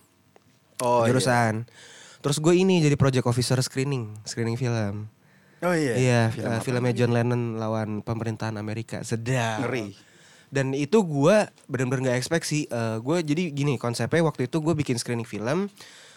Oh 0.79 1.03
iya. 1.03 1.11
jurusan. 1.11 1.67
Terus 2.23 2.39
gue 2.39 2.55
ini 2.55 2.79
jadi 2.79 2.95
project 2.95 3.27
officer 3.27 3.59
screening, 3.61 4.15
screening 4.23 4.55
film. 4.55 5.11
Oh 5.59 5.75
iya. 5.75 5.95
Iya, 5.97 6.21
Film 6.31 6.53
apa? 6.55 6.63
filmnya 6.63 6.95
John 6.95 7.13
Lennon 7.13 7.57
lawan 7.59 8.01
pemerintahan 8.01 8.55
Amerika. 8.55 9.01
Sedap. 9.03 9.65
Ngeri. 9.65 9.97
Dan 10.55 10.71
itu 10.71 11.03
gue 11.03 11.37
bener-bener 11.67 12.15
gak 12.15 12.19
expect 12.21 12.47
sih. 12.47 12.69
Eh, 12.69 12.97
gue 13.03 13.17
jadi 13.27 13.51
gini 13.51 13.75
konsepnya 13.75 14.23
waktu 14.23 14.47
itu 14.47 14.63
gue 14.63 14.75
bikin 14.77 15.01
screening 15.01 15.27
film. 15.27 15.67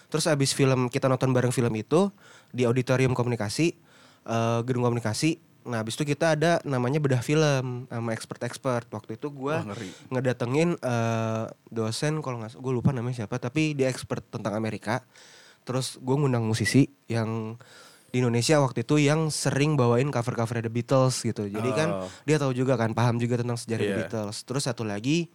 Terus 0.07 0.25
abis 0.25 0.51
film 0.51 0.87
kita 0.87 1.05
nonton 1.05 1.31
bareng 1.31 1.51
film 1.51 1.71
itu 1.75 2.11
di 2.49 2.63
auditorium 2.63 3.11
komunikasi, 3.11 3.75
eh, 4.23 4.59
gedung 4.63 4.83
komunikasi. 4.83 5.37
Nah 5.67 5.83
abis 5.83 5.99
itu 5.99 6.07
kita 6.07 6.39
ada 6.39 6.63
namanya 6.63 6.97
bedah 6.97 7.19
film 7.19 7.85
sama 7.85 8.15
expert-expert. 8.15 8.87
Waktu 8.87 9.19
itu 9.19 9.27
gue 9.27 9.55
ngeri. 9.57 9.89
ngedatengin 10.07 10.79
eh, 10.79 11.45
dosen 11.67 12.23
kalau 12.23 12.39
nggak, 12.39 12.55
gue 12.55 12.73
lupa 12.73 12.95
namanya 12.95 13.23
siapa. 13.23 13.35
Tapi 13.35 13.75
dia 13.75 13.91
expert 13.91 14.23
tentang 14.27 14.55
Amerika. 14.55 15.03
Terus 15.67 15.99
gue 15.99 16.15
ngundang 16.15 16.47
musisi 16.47 16.87
yang 17.11 17.59
di 18.07 18.23
Indonesia 18.23 18.63
waktu 18.63 18.87
itu 18.87 19.03
yang 19.03 19.27
sering 19.27 19.75
bawain 19.75 20.07
cover-cover 20.07 20.63
The 20.63 20.71
Beatles 20.71 21.19
gitu. 21.19 21.51
Jadi 21.51 21.69
kan 21.75 21.89
Oh. 21.91 22.07
dia 22.23 22.39
tahu 22.39 22.55
juga 22.55 22.79
kan, 22.79 22.95
paham 22.95 23.19
juga 23.19 23.35
tentang 23.35 23.59
sejarah 23.59 23.83
The 23.83 23.91
Iya. 23.91 23.97
Beatles. 23.99 24.47
Terus 24.47 24.63
satu 24.63 24.87
lagi, 24.87 25.27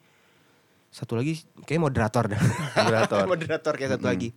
satu 0.92 1.16
lagi 1.16 1.34
kayak 1.64 1.80
moderator 1.82 2.28
dah. 2.28 2.42
Moderator. 2.76 3.24
moderator 3.24 3.72
kayak 3.74 3.90
satu 3.96 4.06
lagi. 4.06 4.28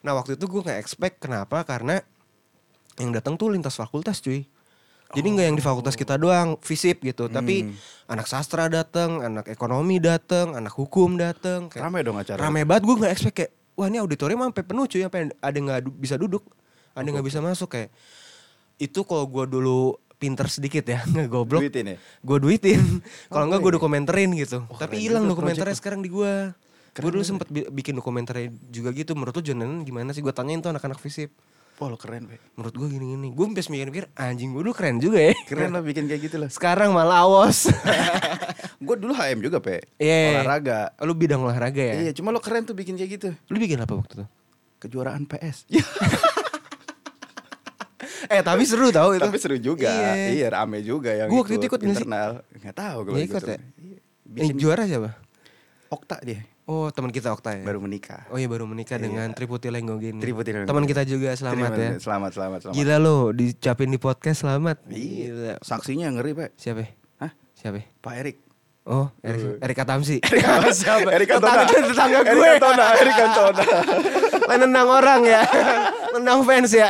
Nah 0.00 0.16
waktu 0.16 0.34
itu 0.34 0.48
gue 0.48 0.60
nggak 0.62 0.80
expect 0.80 1.20
kenapa 1.20 1.60
karena 1.62 2.00
yang 2.96 3.12
datang 3.12 3.36
tuh 3.36 3.52
lintas 3.52 3.76
fakultas 3.76 4.18
cuy. 4.18 4.48
Jadi 5.10 5.26
nggak 5.28 5.42
yang 5.44 5.54
di 5.54 5.60
fakultas 5.60 5.92
kita 5.92 6.14
doang, 6.14 6.54
visip 6.58 7.02
gitu. 7.02 7.26
Tapi 7.26 7.66
Hmm. 7.66 7.74
anak 8.08 8.24
sastra 8.24 8.66
datang, 8.66 9.20
anak 9.20 9.46
ekonomi 9.46 9.98
datang, 9.98 10.54
anak 10.54 10.72
hukum 10.72 11.14
datang. 11.14 11.66
Rame 11.68 12.00
dong 12.00 12.16
acara. 12.16 12.38
rame 12.40 12.62
banget 12.62 12.82
gue 12.84 12.96
nggak 12.96 13.12
expect 13.12 13.36
kayak 13.36 13.52
wah 13.74 13.86
ini 13.86 13.98
auditorium 13.98 14.40
sampai 14.42 14.62
penuh 14.62 14.84
cuy 14.84 15.00
yang- 15.00 15.12
ada 15.36 15.58
nggak 15.58 15.80
du- 15.82 15.94
bisa 15.94 16.14
duduk 16.14 16.44
ada 16.90 17.06
nggak 17.06 17.22
bisa 17.22 17.38
masuk 17.38 17.70
kayak 17.70 17.88
itu 18.76 19.00
kalau 19.02 19.24
gue 19.24 19.44
dulu 19.46 19.96
pinter 20.20 20.46
sedikit 20.46 20.84
ya 20.84 21.00
nggak 21.08 21.26
goblok 21.26 21.64
Duitin 21.64 21.86
ya? 21.86 21.96
gue 21.96 22.38
duitin 22.38 22.80
kalau 23.32 23.42
Oh, 23.42 23.48
nggak 23.48 23.58
iya. 23.58 23.64
gue 23.64 23.72
dokumenterin 23.74 24.30
gitu 24.36 24.58
Oh, 24.62 24.76
tapi 24.76 25.00
hilang 25.00 25.24
dokumenternya 25.24 25.72
project 25.72 25.80
sekarang 25.80 26.00
di 26.00 26.10
gue 26.10 26.32
gue 26.92 27.08
dulu 27.08 27.24
sempet 27.24 27.48
bi- 27.48 27.70
bikin 27.72 27.94
dokumenternya 27.94 28.52
juga 28.66 28.92
gitu 28.92 29.14
menurut 29.14 29.32
tuh 29.32 29.40
John 29.40 29.58
Lennon 29.58 29.80
gimana 29.80 30.10
sih 30.10 30.20
gue 30.20 30.30
tanyain 30.30 30.58
tuh 30.58 30.68
anak-anak 30.68 30.98
visip 30.98 31.32
Wah 31.76 31.88
lo 31.88 31.96
keren 31.96 32.28
be. 32.28 32.36
menurut 32.52 32.76
gue 32.76 32.88
gini-gini 32.90 33.28
gue 33.30 33.44
sampai 33.48 33.64
mikir-mikir 33.72 34.04
anjing 34.14 34.50
gue 34.50 34.60
dulu 34.60 34.70
keren 34.70 35.00
juga 35.00 35.16
ya 35.18 35.32
Keren 35.42 35.72
lah 35.72 35.80
bikin 35.80 36.04
kayak 36.04 36.20
gitu 36.22 36.36
lah. 36.36 36.48
sekarang 36.48 36.92
malah 36.92 37.24
awas 37.24 37.66
Gue 38.80 38.96
dulu 38.96 39.12
HM 39.12 39.40
juga 39.40 39.58
pe. 39.58 39.84
Iya. 39.96 40.40
Olahraga. 40.40 40.96
lu 40.98 41.12
bidang 41.12 41.40
olahraga 41.40 41.80
ya 41.82 41.94
Iya 42.00 42.12
cuma 42.12 42.28
lo 42.28 42.38
keren 42.38 42.64
tuh 42.64 42.72
bikin 42.72 42.94
kayak 42.94 43.10
gitu. 43.14 43.28
lu 43.46 43.56
bikin 43.56 43.76
apa 43.76 43.92
waktu 43.92 44.12
itu 44.14 44.26
Kejuaraan 44.78 45.24
PS. 45.24 45.68
eh 48.34 48.40
tapi 48.40 48.62
seru 48.62 48.88
tau 48.88 49.10
itu 49.10 49.20
Tapi 49.20 49.36
seru 49.36 49.56
juga. 49.56 49.90
Iya. 49.90 50.12
Iya, 50.30 50.46
rame 50.52 50.78
juga 50.80 51.10
yang 51.10 51.26
Gua 51.26 51.42
waktu 51.42 51.58
itu 51.58 51.66
ikut 51.66 51.76
nggak 51.76 51.90
sih? 51.90 51.94
internal. 52.00 52.30
Nggak 52.52 52.74
tahu 52.74 52.98
Nggak 53.04 53.24
ikut 53.26 53.42
ya? 53.42 53.48
Iya. 53.50 53.98
yang 54.30 54.46
Bikin 54.46 54.56
juara 54.56 54.82
siapa 54.84 55.10
Okta 55.88 56.22
dia. 56.22 56.38
Oh 56.64 56.86
teman 56.88 57.10
kita 57.10 57.34
Okta 57.34 57.50
ya. 57.52 57.62
Baru 57.62 57.82
menikah. 57.82 58.30
Oh 58.30 58.38
iya 58.38 58.46
baru 58.46 58.62
menikah 58.62 58.94
Iya. 58.94 59.04
dengan 59.04 59.28
Triputi 59.30 59.66
Lenggogini. 59.68 60.22
Triputi 60.22 60.50
Lenggogini. 60.52 60.70
Teman 60.70 60.86
kita 60.86 61.02
juga 61.02 61.34
selamat 61.34 61.58
Terima- 61.68 61.82
ya. 61.82 61.90
Selamat, 61.98 62.30
selamat, 62.30 62.58
selamat. 62.62 62.76
Gila 62.78 62.96
lo 62.96 63.16
dicapin 63.30 63.90
di 63.90 63.98
podcast 63.98 64.38
selamat. 64.40 64.76
Iya. 64.86 64.94
Gila. 65.26 65.54
Saksinya 65.60 66.06
ngeri 66.10 66.30
pe. 66.32 66.46
Siapa? 66.54 66.80
ya? 66.80 66.88
Hah? 67.18 67.32
Siapa? 67.52 67.76
ya? 67.76 67.86
Pak 67.98 68.14
Erik. 68.16 68.36
Oh, 68.80 69.06
Erik 69.20 69.58
Erika 69.60 69.82
Tamsi. 69.84 70.22
Siapa? 70.80 71.10
Erik 71.10 71.28
Cantona. 71.28 71.62
Tetangga, 71.62 71.88
tetangga 71.90 72.18
gue. 72.20 72.30
Erik 72.30 72.46
Cantona. 72.54 72.86
Erik 72.96 73.14
Cantona. 73.20 73.64
Lain 74.46 74.58
nendang 74.62 74.88
orang 74.88 75.20
ya. 75.22 75.42
nendang 76.12 76.40
fans 76.42 76.70
ya. 76.70 76.88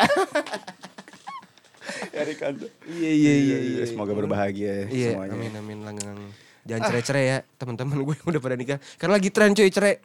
Erik 2.20 2.36
Cantona. 2.36 2.70
Iya 2.86 3.10
iya 3.12 3.34
iya 3.36 3.58
iya. 3.60 3.82
Semoga 3.84 4.12
berbahagia 4.12 4.70
ya 4.84 4.86
Iya, 4.86 5.10
semuanya. 5.14 5.34
amin 5.34 5.52
amin 5.54 5.78
langgang. 5.82 6.18
Jangan 6.62 6.82
cerai-cerai 6.86 7.24
ya 7.26 7.38
teman-teman 7.56 7.96
gue 7.98 8.14
yang 8.14 8.28
udah 8.28 8.40
pada 8.40 8.54
nikah. 8.54 8.78
Karena 8.94 9.16
lagi 9.16 9.28
tren 9.28 9.52
cuy 9.52 9.68
cerai. 9.68 9.96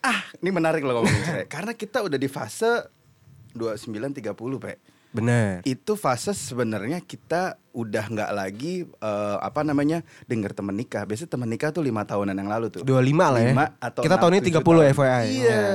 Ah, 0.00 0.24
ini 0.36 0.48
menarik 0.48 0.80
loh 0.80 0.96
ngomongin 0.96 1.22
cerai. 1.22 1.44
Karena 1.46 1.72
kita 1.72 2.00
udah 2.00 2.16
di 2.16 2.26
fase 2.26 2.88
29 3.52 4.16
30, 4.16 4.32
Pak. 4.58 4.78
Benar. 5.10 5.60
Itu 5.62 5.98
fase 5.98 6.30
sebenarnya 6.30 7.02
kita 7.02 7.58
udah 7.70 8.04
nggak 8.06 8.30
lagi 8.30 8.86
eh, 8.86 9.36
apa 9.38 9.60
namanya 9.60 10.00
dengar 10.24 10.54
temen 10.54 10.72
nikah. 10.72 11.02
Biasanya 11.02 11.30
temen 11.30 11.50
nikah 11.50 11.68
tuh 11.68 11.82
lima 11.82 12.06
tahunan 12.06 12.32
yang 12.32 12.46
lalu 12.46 12.70
tuh. 12.70 12.80
25 12.80 12.94
lah 13.18 13.40
ya. 13.42 13.50
Lima 13.50 13.66
atau 13.76 14.00
Kita 14.00 14.16
enam, 14.16 14.22
tahun 14.22 14.32
ini 14.32 14.40
tujuh 14.40 14.62
30 14.62 14.64
tahun. 14.64 14.94
FYI. 14.94 15.24
Iya. 15.28 15.50
Ya, 15.50 15.66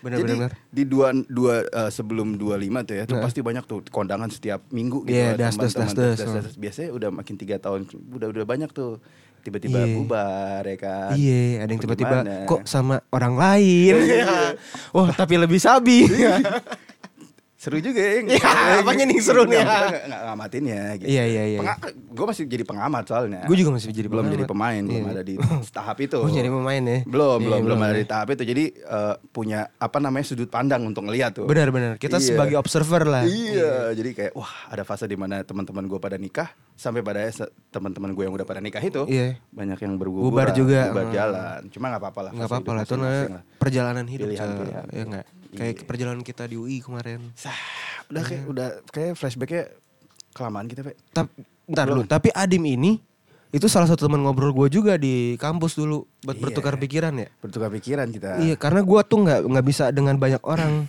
Benar 0.00 0.16
Jadi 0.18 0.32
benar. 0.34 0.50
di 0.66 0.82
dua 0.82 1.08
dua 1.12 1.54
eh, 1.62 1.90
sebelum 1.90 2.34
25 2.34 2.56
tuh 2.82 2.94
ya, 2.96 3.04
tuh 3.04 3.16
Nah. 3.16 3.22
pasti 3.22 3.40
banyak 3.40 3.64
tuh 3.64 3.84
kondangan 3.86 4.28
setiap 4.28 4.64
minggu 4.70 5.04
gitu. 5.04 5.12
Iya, 5.12 5.36
lah, 5.36 5.46
das, 5.46 5.54
das, 5.54 5.72
das, 5.72 5.92
das. 5.92 6.16
das, 6.18 6.30
das. 6.42 6.54
Biasanya 6.56 6.90
udah 6.90 7.08
makin 7.10 7.36
tiga 7.36 7.56
tahun, 7.56 7.84
udah 7.86 8.28
udah 8.32 8.44
banyak 8.44 8.70
tuh 8.70 8.96
tiba-tiba 9.40 9.76
Iya. 9.78 9.94
bubar 9.94 10.62
ya 10.62 10.76
kan. 10.76 11.12
Iya, 11.14 11.64
ada 11.64 11.70
yang 11.70 11.80
tiba-tiba 11.80 12.16
kok 12.44 12.64
sama 12.64 13.00
orang 13.08 13.34
lain. 13.36 13.94
Wah, 14.90 15.12
tapi 15.12 15.36
lebih 15.36 15.56
sabi. 15.56 16.04
Seru 17.60 17.76
juga 17.76 18.00
ya. 18.00 18.24
Iya, 18.24 18.80
apanya 18.80 19.04
nih 19.04 19.20
seru 19.20 19.44
nih? 19.44 19.60
Nggak 19.60 20.20
ngamatinnya 20.32 20.80
gitu. 20.96 21.08
Iya, 21.12 21.24
iya, 21.28 21.42
iya. 21.44 21.60
gue 21.92 22.24
masih 22.24 22.48
jadi 22.48 22.64
pengamat 22.64 23.04
soalnya. 23.04 23.44
Gue 23.44 23.60
juga 23.60 23.76
masih 23.76 23.92
jadi 23.92 24.08
belum 24.08 24.24
pengamat. 24.24 24.36
jadi 24.40 24.44
pemain, 24.48 24.80
belum 24.80 25.04
Iya. 25.04 25.12
ada 25.12 25.22
di 25.22 25.34
tahap 25.76 25.96
itu. 26.00 26.16
Oh, 26.16 26.32
jadi 26.32 26.48
pemain 26.48 26.80
ya? 26.80 26.98
Belum, 27.04 27.36
Iya, 27.36 27.44
belum, 27.44 27.60
belum 27.68 27.78
ada 27.84 27.92
ya. 27.92 28.00
di 28.00 28.06
tahap 28.08 28.28
itu. 28.32 28.42
Jadi 28.48 28.64
eh, 28.72 29.14
punya 29.28 29.68
apa 29.76 29.98
namanya 30.00 30.24
sudut 30.24 30.48
pandang 30.48 30.88
untuk 30.88 31.04
ngeliat 31.04 31.36
tuh. 31.36 31.44
Benar-benar. 31.44 32.00
Kita 32.00 32.16
Iya. 32.16 32.32
sebagai 32.32 32.56
observer 32.56 33.04
lah. 33.04 33.28
Iya, 33.28 33.92
jadi 33.92 34.10
kayak 34.16 34.32
wah 34.32 34.52
ada 34.72 34.80
fase 34.80 35.04
di 35.04 35.20
mana 35.20 35.44
teman-teman 35.44 35.84
gue 35.84 36.00
pada 36.00 36.16
nikah 36.16 36.48
sampai 36.72 37.04
pada 37.04 37.28
teman-teman 37.68 38.16
gue 38.16 38.24
yang 38.24 38.32
udah 38.32 38.48
pada 38.48 38.64
nikah 38.64 38.80
itu 38.80 39.04
Iya. 39.04 39.36
banyak 39.52 39.76
yang 39.76 40.00
berguguran, 40.00 40.24
Bubar 40.24 40.48
juga. 40.56 40.96
bubar 40.96 41.12
jalan. 41.12 41.60
Cuma 41.68 41.92
nggak 41.92 42.00
apa-apa 42.00 42.20
lah. 42.24 42.32
Nggak 42.32 42.48
apa-apa 42.48 42.70
lah, 42.72 42.82
itu 42.88 42.96
perjalanan 43.60 44.08
hidup. 44.08 44.32
Pilihan, 44.32 44.48
pilihan. 44.56 44.84
Ya 44.88 45.04
enggak? 45.04 45.26
Kayak 45.50 45.74
Iya. 45.74 45.84
perjalanan 45.84 46.22
kita 46.22 46.44
di 46.44 46.54
UI 46.54 46.78
kemarin. 46.78 47.34
Sah, 47.34 47.54
udah 48.06 48.22
kayak 48.22 48.44
udah 48.46 48.68
kayak 48.86 49.12
flashbacknya 49.12 49.70
kelamaan 50.30 50.64
kita, 50.64 50.80
Pak. 50.82 50.94
Tapi 51.10 51.30
ntar 51.66 51.84
Belum. 51.84 52.02
dulu, 52.02 52.02
tapi 52.06 52.28
Adim 52.30 52.62
ini 52.64 53.02
itu 53.50 53.66
salah 53.66 53.84
satu 53.84 54.06
teman 54.06 54.20
ngobrol 54.20 54.50
gue 54.52 54.70
juga 54.72 54.94
di 54.94 55.34
kampus 55.36 55.74
dulu 55.74 56.06
buat 56.20 56.34
Iya. 56.34 56.42
bertukar 56.44 56.74
pikiran 56.76 57.14
ya. 57.16 57.28
Bertukar 57.36 57.66
pikiran 57.68 58.06
kita. 58.08 58.38
Iya, 58.38 58.54
karena 58.54 58.80
gue 58.80 59.00
tuh 59.02 59.18
nggak 59.20 59.40
nggak 59.44 59.64
bisa 59.64 59.84
dengan 59.88 60.14
banyak 60.16 60.38
orang 60.40 60.86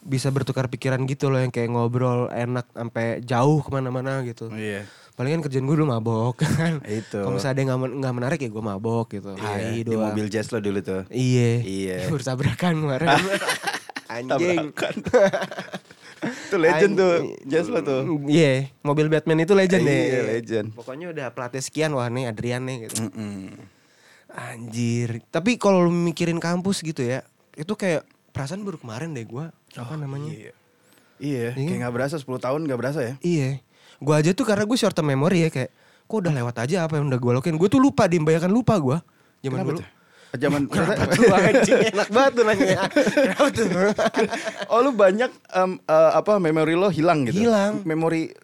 bisa 0.00 0.28
bertukar 0.28 0.68
pikiran 0.68 1.02
gitu 1.04 1.26
loh 1.26 1.38
yang 1.38 1.48
kayak 1.48 1.68
ngobrol 1.68 2.28
enak 2.28 2.68
sampai 2.68 3.18
jauh 3.20 3.58
ke 3.58 3.70
mana-mana 3.72 4.22
gitu. 4.22 4.46
Iya. 4.48 4.86
Palingan 5.14 5.40
kerjaan 5.40 5.64
gue 5.64 5.74
dulu 5.74 5.88
mabok 5.88 6.38
kan. 6.44 6.78
Itu. 6.84 7.18
Kalau 7.20 7.34
misalnya 7.34 7.50
ada 7.52 7.60
yang 7.60 7.70
nggak 7.72 7.90
nggak 7.98 8.14
menarik 8.14 8.38
ya 8.38 8.48
gue 8.48 8.62
mabok 8.64 9.06
gitu. 9.10 9.30
Hai 9.34 9.58
Iya, 9.74 9.82
di 9.82 9.90
doang. 9.90 10.06
mobil 10.08 10.26
jazz 10.28 10.50
lo 10.50 10.58
dulu 10.58 10.78
tuh. 10.80 11.02
Iya. 11.08 11.50
Iya. 11.60 11.96
Bertabrakan 12.14 12.74
kemarin. 12.78 13.10
Anjing. 14.14 14.70
Itu 16.24 16.56
legend 16.56 16.94
tuh, 16.96 17.14
jazz 17.44 17.68
lo 17.68 17.84
tuh. 17.84 18.00
Iya, 18.24 18.72
mobil 18.80 19.12
Batman 19.12 19.44
itu 19.44 19.52
legend 19.52 19.84
deh. 19.84 19.92
Iya, 20.08 20.20
legend. 20.30 20.66
Pokoknya 20.72 21.12
udah 21.12 21.26
platnya 21.30 21.60
sekian 21.60 21.92
wah 21.92 22.08
nih 22.08 22.32
Adrian 22.32 22.64
nih 22.64 22.88
gitu. 22.88 23.04
Mm-mm. 23.04 23.52
Anjir. 24.30 25.20
Tapi 25.28 25.54
kalau 25.54 25.84
lu 25.84 25.92
mikirin 25.92 26.40
kampus 26.40 26.80
gitu 26.80 27.04
ya, 27.04 27.22
itu 27.52 27.70
kayak 27.70 28.02
perasaan 28.32 28.64
baru 28.64 28.80
kemarin 28.80 29.12
deh 29.12 29.22
gua. 29.22 29.52
Apa 29.76 29.94
namanya? 29.94 30.32
Iya. 30.32 30.52
Iya, 31.14 31.46
Iya. 31.52 31.66
kayak 31.68 31.78
nggak 31.78 31.94
berasa 31.94 32.16
10 32.16 32.26
tahun 32.40 32.60
nggak 32.64 32.80
berasa 32.80 33.00
ya. 33.04 33.14
Iya. 33.20 33.60
Gua 34.00 34.18
aja 34.18 34.32
tuh 34.32 34.42
karena 34.42 34.64
gue 34.64 34.74
short 34.74 34.90
term 34.92 35.06
memory 35.06 35.44
ya 35.44 35.50
kayak 35.52 35.70
kok 36.04 36.16
udah 36.18 36.32
lewat 36.32 36.56
aja 36.58 36.84
apa 36.84 36.98
yang 36.98 37.06
udah 37.06 37.20
gue 37.20 37.32
lakuin. 37.32 37.54
Gue 37.54 37.68
tuh 37.68 37.78
lupa 37.78 38.08
dimbayangkan 38.08 38.50
lupa 38.50 38.74
gua. 38.76 38.98
Zaman 39.38 39.60
Kenapa 39.60 39.70
dulu. 39.70 39.78
tuh? 39.78 39.86
Zaman 40.34 40.66
Kenapa 40.66 41.06
tuh 41.14 41.30
anjing 41.30 41.80
enak 41.94 42.08
banget 42.10 42.32
tuh 42.34 42.42
nanya. 42.42 42.78
Kenapa 42.90 43.48
tuh? 43.54 43.66
Oh 44.66 44.78
lu 44.82 44.90
banyak 44.90 45.30
em, 45.30 45.70
eh, 45.78 46.10
apa 46.10 46.42
memori 46.42 46.74
lo 46.74 46.90
hilang 46.90 47.22
gitu. 47.30 47.46
Hilang. 47.46 47.86
Memori 47.86 48.34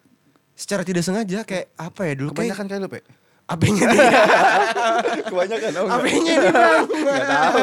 Secara 0.55 0.85
tidak 0.85 1.01
sengaja 1.01 1.41
kayak 1.41 1.73
apa 1.73 2.01
ya 2.05 2.13
dulu 2.15 2.29
kayak 2.37 2.53
kebanyakan 2.53 2.65
kayak 2.69 2.81
lu, 2.85 2.89
Pe. 2.93 2.99
apanya 3.49 3.83
dia. 3.89 4.09
kebanyakan 5.33 5.71
oh. 5.81 5.87
Apanya 5.89 6.33
nih 6.37 6.51
bang? 6.53 6.83
Nggak 6.85 7.27
tahu. 7.27 7.59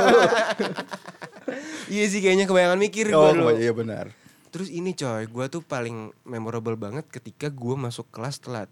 iya 1.94 2.04
sih 2.10 2.20
kayaknya 2.20 2.44
kebayangan 2.50 2.76
mikir 2.76 3.14
Oh, 3.14 3.30
kebanyakan, 3.30 3.54
iya 3.62 3.72
benar. 3.72 4.04
Terus 4.50 4.68
ini 4.74 4.98
coy, 4.98 5.30
gue 5.30 5.46
tuh 5.46 5.62
paling 5.62 6.10
memorable 6.26 6.74
banget 6.74 7.06
ketika 7.06 7.46
gue 7.48 7.74
masuk 7.78 8.10
kelas 8.10 8.42
telat. 8.42 8.68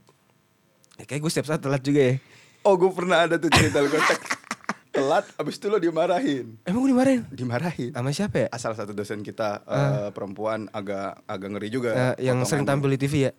Ya, 0.99 1.07
kayak 1.07 1.23
gue 1.23 1.31
setiap 1.31 1.47
saat 1.55 1.62
telat 1.62 1.81
juga 1.87 2.01
ya. 2.03 2.14
Oh 2.66 2.75
gue 2.75 2.90
pernah 2.90 3.31
ada 3.31 3.38
tuh 3.38 3.47
cerita 3.49 3.79
lu 3.79 3.87
kocak 3.88 4.45
Telat 4.96 5.24
abis 5.37 5.54
itu 5.56 5.66
lo 5.68 5.76
dimarahin 5.76 6.56
Emang 6.64 6.80
gue 6.80 6.90
dimarahin? 6.90 7.20
Dimarahin 7.28 7.90
Sama 7.92 8.11
siapa 8.11 8.37
ya? 8.42 8.48
Asal 8.48 8.72
satu 8.72 8.90
dosen 8.90 9.20
kita 9.20 9.61
eh, 9.62 10.09
perempuan 10.11 10.72
agak 10.72 11.20
agak 11.24 11.48
ngeri 11.52 11.68
juga 11.68 11.90
Eh, 12.16 12.24
yang 12.24 12.40
sering 12.42 12.64
tampil 12.64 12.88
di 12.90 12.98
TV 12.98 13.28
ya? 13.28 13.32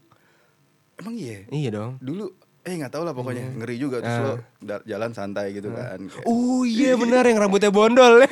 Emang 0.97 1.13
iya 1.13 1.45
Iya 1.47 1.69
dong. 1.73 1.91
Dulu 1.97 2.25
eh 2.67 2.75
nggak 2.75 2.91
tahu 2.91 3.01
lah 3.01 3.13
pokoknya 3.13 3.47
ngeri 3.55 3.75
juga 3.75 3.97
terus 3.97 4.11
Ah. 4.13 4.23
lo 4.25 4.33
da- 4.59 4.83
jalan 4.83 5.11
santai 5.11 5.51
gitu 5.51 5.71
kan 5.71 5.95
kayak, 5.97 6.25
Oh 6.25 6.61
iya 6.61 6.93
benar 6.93 7.23
yang 7.23 7.39
rambutnya 7.39 7.71
bondol. 7.71 8.19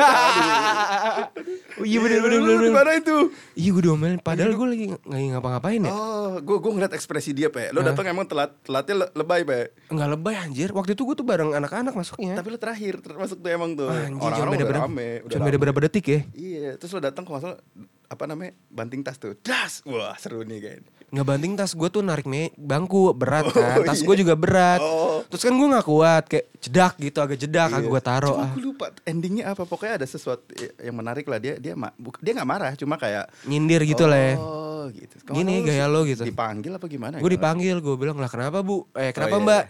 oh 1.76 1.84
iya 1.84 1.98
benar 1.98 2.20
benar 2.22 2.40
benar. 2.42 2.60
dimarahin 2.62 3.02
tuh 3.02 3.24
Iya 3.54 3.70
gue 3.72 3.82
diomelin 3.82 4.20
padahal 4.20 4.52
gue 4.52 4.68
lagi 4.68 4.86
nggak 4.90 5.04
lagi 5.06 5.26
ngapa-ngapain 5.30 5.82
ya. 5.82 5.92
Oh, 5.92 6.36
gue 6.38 6.58
gue 6.58 6.72
ngeliat 6.74 6.92
ekspresi 6.92 7.32
dia 7.32 7.48
pe. 7.48 7.72
Lo 7.72 7.80
datang 7.82 8.04
emang 8.06 8.26
telat, 8.26 8.52
telatnya 8.60 8.96
le- 8.98 9.14
lebay 9.14 9.42
pe. 9.42 9.72
Enggak 9.88 10.10
lebay 10.10 10.36
anjir. 10.36 10.70
Waktu 10.70 10.92
itu 10.92 11.04
gue 11.06 11.16
tuh 11.16 11.24
bareng 11.24 11.52
anak-anak 11.54 11.94
masuknya. 11.94 12.36
Tapi 12.36 12.48
lo 12.50 12.58
terakhir 12.58 13.00
termasuk 13.00 13.40
tuh 13.40 13.50
emang 13.50 13.72
tuh. 13.74 13.88
Anjir, 13.88 14.12
cuma 14.12 14.24
Orang-orang 14.26 14.52
beda 14.52 14.58
udah 14.58 14.68
berapa, 14.70 14.86
rame, 14.86 15.10
udah 15.22 15.32
cuma 15.32 15.46
beda 15.46 15.58
berapa 15.58 15.80
detik 15.82 16.06
ya. 16.06 16.20
Iya, 16.32 16.70
terus 16.76 16.92
lo 16.92 17.00
datang 17.00 17.24
kalau 17.24 17.40
nggak 17.40 17.46
salah 17.48 17.60
apa 18.08 18.24
namanya 18.26 18.54
banting 18.68 19.02
tas 19.02 19.16
tuh, 19.16 19.34
das, 19.40 19.82
wah 19.84 20.14
seru 20.16 20.42
nih 20.42 20.60
kan. 20.60 20.82
Nggak 21.08 21.26
banting 21.28 21.54
tas 21.54 21.72
gue 21.72 21.88
tuh 21.88 22.02
narik 22.02 22.24
me 22.24 22.50
bangku 22.56 23.10
berat 23.12 23.50
kan. 23.52 23.80
Oh, 23.80 23.84
tas 23.84 23.98
iya. 23.98 24.06
gue 24.06 24.16
juga 24.18 24.34
berat. 24.34 24.80
Oh. 24.80 25.22
Terus 25.26 25.42
kan 25.42 25.54
gue 25.54 25.68
nggak 25.68 25.86
kuat 25.86 26.24
kayak 26.26 26.46
jedak 26.60 26.94
gitu 26.98 27.18
agak 27.20 27.38
jedak 27.38 27.68
Iya. 27.68 27.78
agak 27.78 27.90
gue 27.90 28.02
taruh. 28.04 28.36
Cuma 28.36 28.44
Ah. 28.44 28.52
gue 28.52 28.64
lupa 28.64 28.86
endingnya 29.04 29.46
apa. 29.48 29.64
Pokoknya 29.64 29.94
ada 29.98 30.08
sesuatu 30.08 30.46
yang 30.78 30.94
menarik 30.94 31.26
lah 31.26 31.38
dia 31.38 31.56
dia 31.56 31.74
ma- 31.74 31.94
dia 32.20 32.32
nggak 32.34 32.50
marah, 32.50 32.72
cuma 32.74 32.96
kayak 32.96 33.30
Nyindir 33.44 33.82
gitu 33.84 34.06
lah 34.06 34.20
ya. 34.20 34.34
Oh, 34.36 34.86
gitu. 34.88 35.16
Kalau 35.20 35.36
Gini 35.36 35.62
gaya 35.62 35.86
lo 35.86 36.04
gitu. 36.04 36.22
Dipanggil 36.22 36.72
apa 36.72 36.86
gimana? 36.86 37.18
Gue 37.18 37.32
dipanggil, 37.32 37.78
gue 37.78 37.96
bilang 37.96 38.16
lah 38.16 38.28
kenapa 38.28 38.62
bu? 38.62 38.86
Eh 38.92 39.10
kenapa 39.10 39.34
Oh, 39.34 39.40
iya, 39.40 39.48
mbak? 39.48 39.64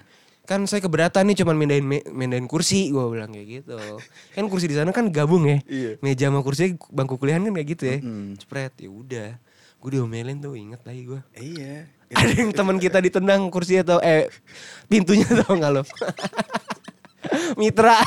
Kan 0.45 0.63
saya 0.63 0.77
keberatan 0.79 1.25
nih 1.25 1.37
cuman 1.37 1.55
mindahin 1.55 1.85
mindahin 2.07 2.45
kursi, 2.45 2.87
gue 2.87 3.01
bilang 3.07 3.29
kayak 3.29 3.47
gitu. 3.59 3.77
Kan 4.31 4.45
kursi 4.45 4.65
di 4.65 4.73
sana 4.73 4.89
kan 4.89 5.09
gabung 5.09 5.43
ya, 5.43 5.57
Iya. 5.63 5.91
meja 5.99 6.25
sama 6.27 6.39
kursi 6.39 6.63
bangku 6.87 7.15
kuliahan 7.15 7.41
kan 7.41 7.53
kayak 7.53 7.69
gitu 7.71 7.83
ya. 7.83 7.97
Mm-mm. 7.97 8.37
Cepret, 8.37 8.73
ya 8.77 8.87
udah. 8.87 9.29
Gue 9.75 9.89
diomelin 9.91 10.37
tuh, 10.37 10.53
inget 10.53 10.81
lagi 10.81 11.01
gue. 11.03 11.21
Iya. 11.33 11.89
Ada 12.15 12.33
yang 12.35 12.51
teman 12.51 12.77
kita 12.77 12.97
ditendang 12.99 13.49
kursi 13.49 13.75
atau 13.75 13.97
eh 13.99 14.29
pintunya 14.85 15.25
tau 15.25 15.53
gak 15.53 15.71
lo? 15.71 15.81
Mitra. 17.59 17.97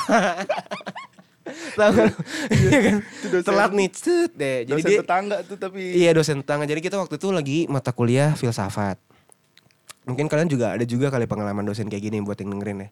Tahu 1.75 1.91
gak 1.91 2.05
lo? 2.05 2.15
Iya 2.51 2.79
kan? 2.81 2.97
dosen- 3.25 3.45
Telat 3.45 3.71
nih, 3.73 3.89
cet 3.91 4.33
deh. 4.33 4.59
Jadi 4.65 4.71
Dosen 4.77 4.89
dia, 4.89 5.01
tetangga 5.01 5.37
tuh 5.43 5.57
tapi 5.57 5.81
Iya 5.93 6.11
dosen 6.13 6.39
tetangga. 6.39 6.65
Jadi 6.65 6.81
kita 6.81 6.97
waktu 6.97 7.15
itu 7.17 7.29
lagi 7.29 7.59
mata 7.67 7.91
kuliah 7.91 8.35
filsafat. 8.35 9.01
Mungkin 10.09 10.27
kalian 10.27 10.49
juga 10.49 10.73
ada 10.73 10.85
juga 10.89 11.13
kali 11.13 11.29
pengalaman 11.29 11.69
dosen 11.69 11.93
kayak 11.93 12.09
gini 12.09 12.25
buat 12.25 12.41
yang 12.41 12.57
dengerin 12.57 12.89
ya. 12.89 12.91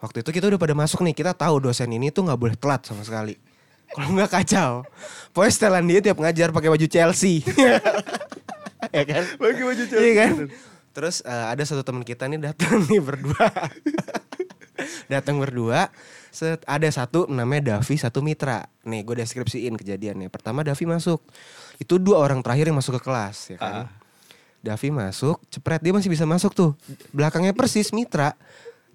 Waktu 0.00 0.24
itu 0.24 0.30
kita 0.32 0.48
udah 0.48 0.60
pada 0.60 0.72
masuk 0.76 1.04
nih, 1.04 1.12
kita 1.12 1.32
tahu 1.36 1.68
dosen 1.68 1.88
ini 1.92 2.08
tuh 2.08 2.24
nggak 2.24 2.40
boleh 2.40 2.56
telat 2.56 2.84
sama 2.88 3.04
sekali. 3.04 3.36
Kalau 3.92 4.12
nggak 4.16 4.30
kacau. 4.32 4.70
Pokoknya 5.36 5.52
setelan 5.52 5.84
dia 5.84 6.00
tiap 6.00 6.16
ngajar 6.16 6.48
pakai 6.50 6.68
baju 6.72 6.86
Chelsea. 6.88 7.44
ya 8.96 9.04
kan? 9.04 9.22
Bagi 9.36 9.62
baju 9.62 9.82
Iya 9.84 9.88
Chelsea. 9.92 10.12
kan? 10.16 10.32
Terus 10.96 11.20
eh, 11.28 11.46
ada 11.52 11.62
satu 11.64 11.84
teman 11.84 12.02
kita 12.08 12.24
nih 12.24 12.40
datang 12.40 12.88
nih 12.88 13.04
berdua. 13.04 13.46
datang 15.12 15.36
berdua. 15.36 15.92
Set, 16.32 16.60
ada 16.68 16.88
satu 16.92 17.24
namanya 17.32 17.76
Davi, 17.76 17.96
satu 17.96 18.20
Mitra. 18.20 18.68
Nih 18.84 19.04
gue 19.04 19.20
deskripsiin 19.20 19.76
kejadiannya. 19.76 20.28
Pertama 20.28 20.60
Davi 20.64 20.84
masuk. 20.84 21.24
Itu 21.80 21.96
dua 21.96 22.20
orang 22.20 22.40
terakhir 22.40 22.68
yang 22.72 22.80
masuk 22.80 23.00
ke 23.00 23.08
kelas 23.08 23.56
ya 23.56 23.58
kan. 23.60 23.76
Ah. 23.84 24.05
Davi 24.64 24.88
masuk, 24.90 25.40
cepret 25.52 25.80
dia 25.82 25.92
masih 25.94 26.10
bisa 26.10 26.24
masuk 26.26 26.52
tuh. 26.52 26.70
Belakangnya 27.14 27.54
persis 27.54 27.92
Mitra. 27.94 28.34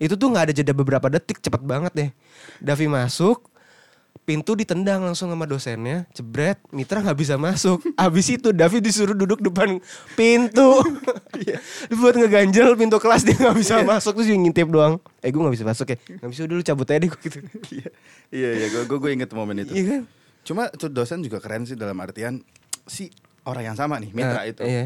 Itu 0.01 0.17
tuh 0.17 0.33
nggak 0.33 0.49
ada 0.49 0.53
jeda 0.53 0.73
beberapa 0.73 1.07
detik, 1.07 1.39
cepet 1.39 1.61
banget 1.61 1.93
deh. 1.93 2.09
Davi 2.57 2.89
masuk, 2.89 3.51
pintu 4.25 4.53
ditendang 4.53 5.01
langsung 5.01 5.29
sama 5.29 5.45
dosennya, 5.45 6.05
jebret, 6.13 6.57
Mitra 6.73 7.01
nggak 7.01 7.17
bisa 7.17 7.35
masuk. 7.37 7.81
Abis 7.97 8.33
itu 8.33 8.49
Davi 8.53 8.81
disuruh 8.81 9.13
duduk 9.17 9.41
depan 9.41 9.81
pintu. 10.13 10.81
Buat 12.01 12.15
ngeganjel 12.17 12.73
pintu 12.77 12.97
kelas 13.01 13.25
dia 13.25 13.37
nggak 13.37 13.57
bisa 13.57 13.75
masuk 13.85 14.17
terus 14.21 14.27
dia 14.29 14.37
ngintip 14.37 14.67
doang. 14.69 14.97
Eh 15.21 15.29
gue 15.29 15.41
nggak 15.41 15.55
bisa 15.55 15.65
masuk 15.65 15.87
ya, 15.93 15.97
nggak 16.21 16.31
bisa 16.31 16.41
dulu 16.47 16.61
cabut 16.65 16.87
aja 16.89 16.99
deh 17.01 17.09
gue 17.09 17.21
gitu. 17.21 17.37
Iya, 17.71 17.89
iya, 18.33 18.49
iya, 18.57 18.67
gue 18.85 18.97
gue 18.97 19.11
inget 19.11 19.29
momen 19.33 19.63
itu. 19.65 19.73
Iya 19.73 19.83
kan? 19.85 20.01
Cuma 20.41 20.63
tuh 20.73 20.89
dosen 20.89 21.21
juga 21.21 21.37
keren 21.37 21.69
sih 21.69 21.77
dalam 21.77 21.97
artian 22.01 22.41
si 22.89 23.13
orang 23.45 23.73
yang 23.73 23.77
sama 23.77 23.97
nih, 24.01 24.11
mitra 24.13 24.41
Nah, 24.41 24.45
itu. 24.49 24.63
Iya. 24.65 24.85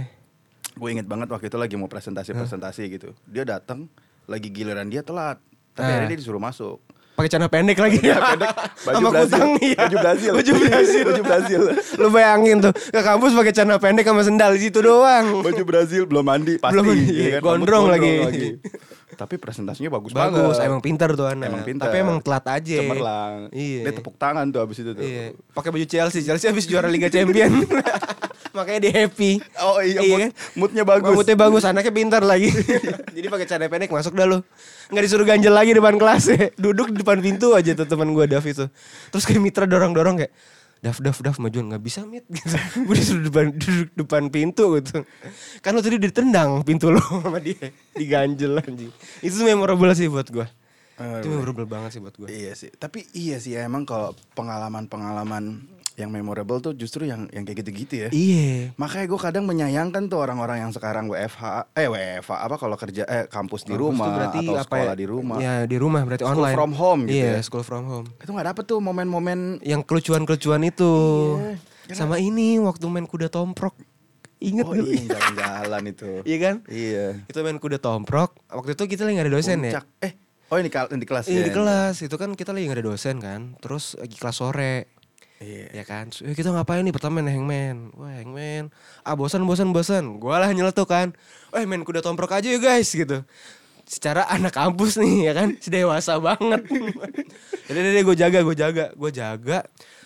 Gue 0.75 0.89
inget 0.91 1.05
banget 1.05 1.27
waktu 1.27 1.47
itu 1.47 1.55
lagi 1.55 1.75
mau 1.75 1.87
presentasi-presentasi 1.87 2.81
gitu. 2.91 3.09
Dia 3.25 3.43
datang, 3.43 3.87
lagi 4.25 4.47
giliran 4.47 4.85
dia 4.85 5.01
telat. 5.01 5.39
Tapi 5.71 5.81
Ah. 5.81 5.91
akhirnya 5.95 6.09
dia 6.09 6.19
disuruh 6.19 6.37
masuk. 6.37 6.79
Pakai 7.15 7.31
celana 7.31 7.47
pendek 7.47 7.79
lagi. 7.79 7.95
pendek, 8.03 8.51
baju 8.85 8.91
Sama 8.93 9.07
Brazil. 9.09 9.31
kutang 9.31 9.51
iya. 9.61 9.77
Baju 9.79 9.97
Brazil. 9.97 10.31
Baju 10.35 10.51
Brazil. 10.53 11.03
Baju 11.05 11.21
Brazil. 11.23 11.61
Lu 12.03 12.07
bayangin 12.11 12.57
tuh 12.59 12.73
ke 12.75 12.99
kampus 12.99 13.31
pakai 13.31 13.53
celana 13.55 13.79
pendek 13.79 14.03
sama 14.03 14.21
sendal 14.21 14.51
di 14.51 14.61
situ 14.61 14.83
doang. 14.83 15.39
Baju 15.39 15.63
Brazil 15.63 16.03
belum 16.03 16.25
mandi 16.27 16.59
pasti. 16.59 16.75
Belum 16.75 16.85
mandi, 16.85 17.07
iya 17.07 17.39
gondrong 17.39 17.87
kan? 17.87 17.95
Rambut 17.95 18.19
lagi. 18.27 18.47
Tapi 19.15 19.39
presentasinya 19.39 19.87
bagus, 19.89 20.11
Bagus, 20.11 20.59
banget. 20.59 20.67
emang 20.67 20.81
pintar 20.83 21.15
tuh 21.15 21.23
anak. 21.23 21.47
Emang 21.47 21.63
pintar. 21.63 21.87
Tapi 21.87 22.03
emang 22.03 22.19
telat 22.19 22.45
aja. 22.51 22.77
Cemerlang. 22.83 23.47
Iya. 23.47 23.81
Dia 23.81 23.93
tepuk 23.95 24.15
tangan 24.19 24.45
tuh 24.51 24.59
abis 24.59 24.77
itu 24.77 24.91
tuh. 24.91 24.99
Iya. 24.99 25.25
Pakai 25.55 25.71
baju 25.71 25.85
Chelsea. 25.87 26.19
Chelsea 26.19 26.51
habis 26.51 26.67
juara 26.67 26.91
Liga 26.91 27.07
Champion. 27.07 27.63
Makanya 28.55 28.79
dia 28.79 28.93
happy. 29.03 29.31
Oh 29.59 29.83
iya, 29.83 29.99
mood- 29.99 30.21
kan? 30.21 30.31
moodnya 30.55 30.83
bagus. 30.87 31.11
Moodnya 31.11 31.35
bagus, 31.35 31.63
anaknya 31.67 31.91
pintar 31.91 32.23
lagi. 32.23 32.47
Jadi 33.15 33.27
pakai 33.27 33.45
celana 33.45 33.67
pendek 33.67 33.91
masuk 33.91 34.15
dah 34.15 34.23
lu. 34.23 34.39
Nggak 34.87 35.03
disuruh 35.03 35.27
ganjel 35.27 35.51
lagi 35.51 35.75
depan 35.75 35.99
kelas 35.99 36.23
ya. 36.31 36.47
Duduk 36.63 36.95
di 36.95 37.03
depan 37.03 37.19
pintu 37.19 37.51
aja 37.51 37.75
tuh 37.75 37.83
teman 37.83 38.15
gue 38.15 38.25
Dav 38.25 38.41
itu. 38.41 38.65
Terus 39.11 39.23
kayak 39.27 39.41
mitra 39.43 39.67
dorong-dorong 39.67 40.23
kayak 40.23 40.31
Dav, 40.79 41.01
Dav, 41.01 41.17
Dav, 41.17 41.35
majuan 41.41 41.65
nggak 41.67 41.81
bisa 41.81 42.05
mit 42.05 42.23
gitu. 42.35 42.55
Gue 42.85 42.95
disuruh 42.95 43.23
depan, 43.25 43.51
duduk 43.51 43.89
depan 43.97 44.23
pintu 44.29 44.77
gitu. 44.77 45.03
Kan 45.59 45.75
lu 45.75 45.81
tadi 45.81 45.97
ditendang 45.97 46.63
pintu 46.63 46.93
lo 46.93 47.01
sama 47.01 47.41
dia. 47.41 47.73
Diganjel 47.91 48.55
anjing. 48.55 48.91
Itu 49.19 49.43
memorable 49.43 49.91
sih 49.91 50.07
buat 50.07 50.29
gue. 50.29 50.47
Itu 50.95 51.27
memorable 51.27 51.67
banget 51.67 51.97
sih 51.97 51.99
buat 51.99 52.15
gue. 52.15 52.29
Iya 52.29 52.55
sih. 52.55 52.69
Tapi 52.71 53.03
iya 53.11 53.35
sih 53.35 53.57
emang 53.57 53.83
kalau 53.83 54.15
pengalaman-pengalaman 54.31 55.65
yang 55.95 56.11
memorable 56.11 56.59
tuh 56.59 56.71
justru 56.71 57.07
yang 57.07 57.27
yang 57.31 57.43
kayak 57.43 57.63
gitu-gitu 57.63 57.93
ya. 57.95 58.09
Iya. 58.11 58.75
Makanya 58.75 59.05
gue 59.07 59.19
kadang 59.19 59.43
menyayangkan 59.43 60.05
tuh 60.05 60.19
orang-orang 60.19 60.61
yang 60.61 60.71
sekarang 60.71 61.07
WFH, 61.07 61.71
eh 61.71 61.87
WFH 61.87 62.31
apa 62.35 62.55
kalau 62.55 62.75
kerja 62.75 63.03
eh 63.03 63.25
kampus 63.25 63.63
di 63.63 63.71
Kampus 63.71 63.81
rumah 63.81 64.05
tuh 64.05 64.13
berarti 64.13 64.37
atau 64.41 64.53
apa 64.53 64.63
sekolah 64.65 64.91
ya? 64.91 64.99
di 64.99 65.05
rumah. 65.07 65.37
Ya 65.39 65.53
di 65.63 65.77
rumah 65.79 66.01
berarti 66.03 66.23
School 66.23 66.35
online. 66.35 66.55
from 66.55 66.71
home 66.73 67.01
gitu 67.07 67.15
Iya, 67.17 67.31
ya. 67.31 67.41
school 67.41 67.63
from 67.63 67.83
home. 67.85 68.07
Itu 68.19 68.29
nggak 68.29 68.47
dapet 68.51 68.63
tuh 68.65 68.79
momen-momen 68.79 69.63
Yang 69.63 69.81
kelucuan-kelucuan 69.87 70.61
itu. 70.63 70.93
Iya, 71.87 71.95
Sama 71.95 72.19
ini 72.19 72.59
waktu 72.59 72.83
main 72.85 73.07
kuda 73.07 73.31
tomprok. 73.31 73.77
Ingat 74.43 74.65
oh 74.67 74.75
gak? 74.75 74.83
iya 74.83 74.99
jalan-jalan 75.15 75.83
itu. 75.87 76.09
Iya 76.27 76.37
kan? 76.37 76.55
Iya. 76.67 77.05
Itu 77.23 77.39
main 77.39 77.55
kuda 77.55 77.79
tomprok. 77.79 78.35
Waktu 78.51 78.75
itu 78.75 78.83
kita 78.91 79.07
lagi 79.07 79.15
gak 79.15 79.25
ada 79.25 79.33
dosen 79.33 79.57
ya. 79.63 79.71
Puncak. 79.79 79.85
Eh, 80.03 80.11
oh 80.51 80.57
ini 80.59 80.67
di 80.69 81.07
kelas 81.07 81.25
Iya 81.31 81.39
ya. 81.39 81.45
di 81.47 81.51
kelas 81.55 81.95
itu 82.03 82.15
kan 82.19 82.29
kita 82.35 82.51
lagi 82.51 82.67
gak 82.67 82.77
ada 82.77 82.85
dosen 82.85 83.15
kan. 83.23 83.55
Terus 83.63 83.95
lagi 83.95 84.15
kelas 84.19 84.35
sore. 84.35 84.91
Iya. 85.43 85.67
Ya 85.75 85.83
kan. 85.83 86.07
"Eh, 86.23 86.31
kita 86.31 86.51
ngapain 86.51 86.79
nih? 86.81 86.95
Pertama 86.95 87.19
main 87.19 87.27
hangman. 87.27 87.91
Wah 87.99 88.13
hangman. 88.15 88.71
Ah 89.03 89.19
bosan 89.19 89.43
bosan 89.43 89.75
bosan. 89.75 90.15
Gua 90.17 90.39
lah 90.39 90.49
nyeletuk 90.55 90.87
kan. 90.87 91.11
Eh 91.51 91.67
main 91.67 91.83
kuda 91.83 91.99
tomprok 91.99 92.39
aja 92.39 92.47
ya 92.47 92.59
guys 92.59 92.87
gitu. 92.87 93.23
Secara 93.83 94.23
anak 94.35 94.55
kampus 94.55 94.95
nih 94.95 95.29
ya 95.29 95.33
kan. 95.35 95.55
Dewasa 95.59 96.17
banget. 96.23 96.63
Jadi 97.67 97.79
deh 97.81 98.03
gue 98.05 98.15
jaga 98.15 98.39
gue 98.45 98.55
jaga 98.55 98.85
gue 98.95 99.11
jaga. 99.11 99.59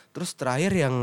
Terus 0.09 0.33
terakhir 0.33 0.73
yang 0.73 0.95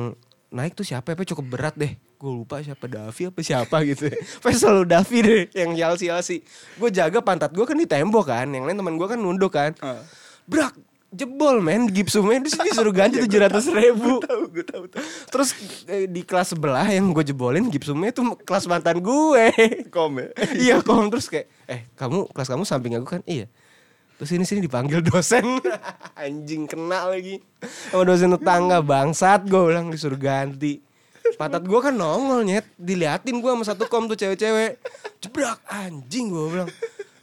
naik 0.50 0.74
tuh 0.74 0.82
siapa 0.82 1.14
ya? 1.14 1.22
Cukup 1.22 1.46
berat 1.46 1.78
deh. 1.78 1.94
Gue 2.16 2.32
lupa 2.32 2.58
siapa 2.64 2.88
Davi 2.90 3.28
apa 3.30 3.40
siapa 3.44 3.76
gitu. 3.86 4.10
Pokoknya 4.42 4.58
selalu 4.58 4.82
Davi 4.88 5.18
deh 5.22 5.42
yang 5.54 5.70
yalsi-yalsi. 5.76 6.42
Gue 6.80 6.90
jaga 6.90 7.22
pantat 7.22 7.54
gue 7.54 7.62
kan 7.62 7.78
di 7.78 7.86
tembok 7.86 8.26
kan. 8.26 8.50
Yang 8.50 8.64
lain 8.72 8.76
teman 8.82 8.94
gue 8.98 9.06
kan 9.06 9.18
nunduk 9.22 9.52
kan. 9.54 9.70
Ah. 9.78 10.02
Brak 10.48 10.74
jebol 11.16 11.64
men. 11.64 11.88
Gipsumnya 11.88 12.44
terus 12.44 12.60
disuruh 12.60 12.92
ganti 12.92 13.16
tujuh 13.24 13.40
ratus 13.40 13.72
ribu. 13.72 14.20
Tahu, 14.20 14.42
gue 14.52 14.64
tahu 14.64 14.84
tahu. 14.92 15.02
terus 15.32 15.56
eh, 15.88 16.04
di 16.04 16.20
kelas 16.20 16.52
sebelah 16.52 16.84
yang 16.84 17.10
gue 17.16 17.24
jebolin 17.24 17.72
gipsumnya 17.72 18.12
itu 18.12 18.22
kelas 18.44 18.68
mantan 18.68 19.00
gue. 19.00 19.44
Kom 19.88 20.20
ya. 20.20 20.28
iya 20.54 20.76
kom. 20.84 21.08
Terus 21.08 21.32
kayak 21.32 21.46
eh 21.64 21.88
kamu 21.96 22.28
kelas 22.30 22.48
kamu 22.52 22.62
samping 22.68 22.94
aku 23.00 23.18
kan? 23.18 23.22
Iya. 23.24 23.48
Terus 24.16 24.30
ini 24.32 24.44
sini 24.48 24.60
dipanggil 24.64 25.00
dosen. 25.04 25.44
Anjing 26.20 26.68
kena 26.68 27.08
lagi. 27.08 27.40
Sama 27.92 28.04
dosen 28.04 28.32
tetangga 28.32 28.80
bangsat 28.80 29.44
gue 29.48 29.60
bilang 29.72 29.88
disuruh 29.88 30.20
ganti. 30.20 30.80
Pantat 31.36 31.64
gue 31.64 31.80
kan 31.80 31.92
nongol 31.92 32.44
nyet. 32.44 32.64
Diliatin 32.76 33.40
gue 33.40 33.50
sama 33.50 33.64
satu 33.64 33.84
kom 33.88 34.08
tuh 34.08 34.16
cewek-cewek. 34.16 34.80
Jebrak 35.20 35.60
anjing 35.68 36.32
gue 36.32 36.44
bilang 36.48 36.70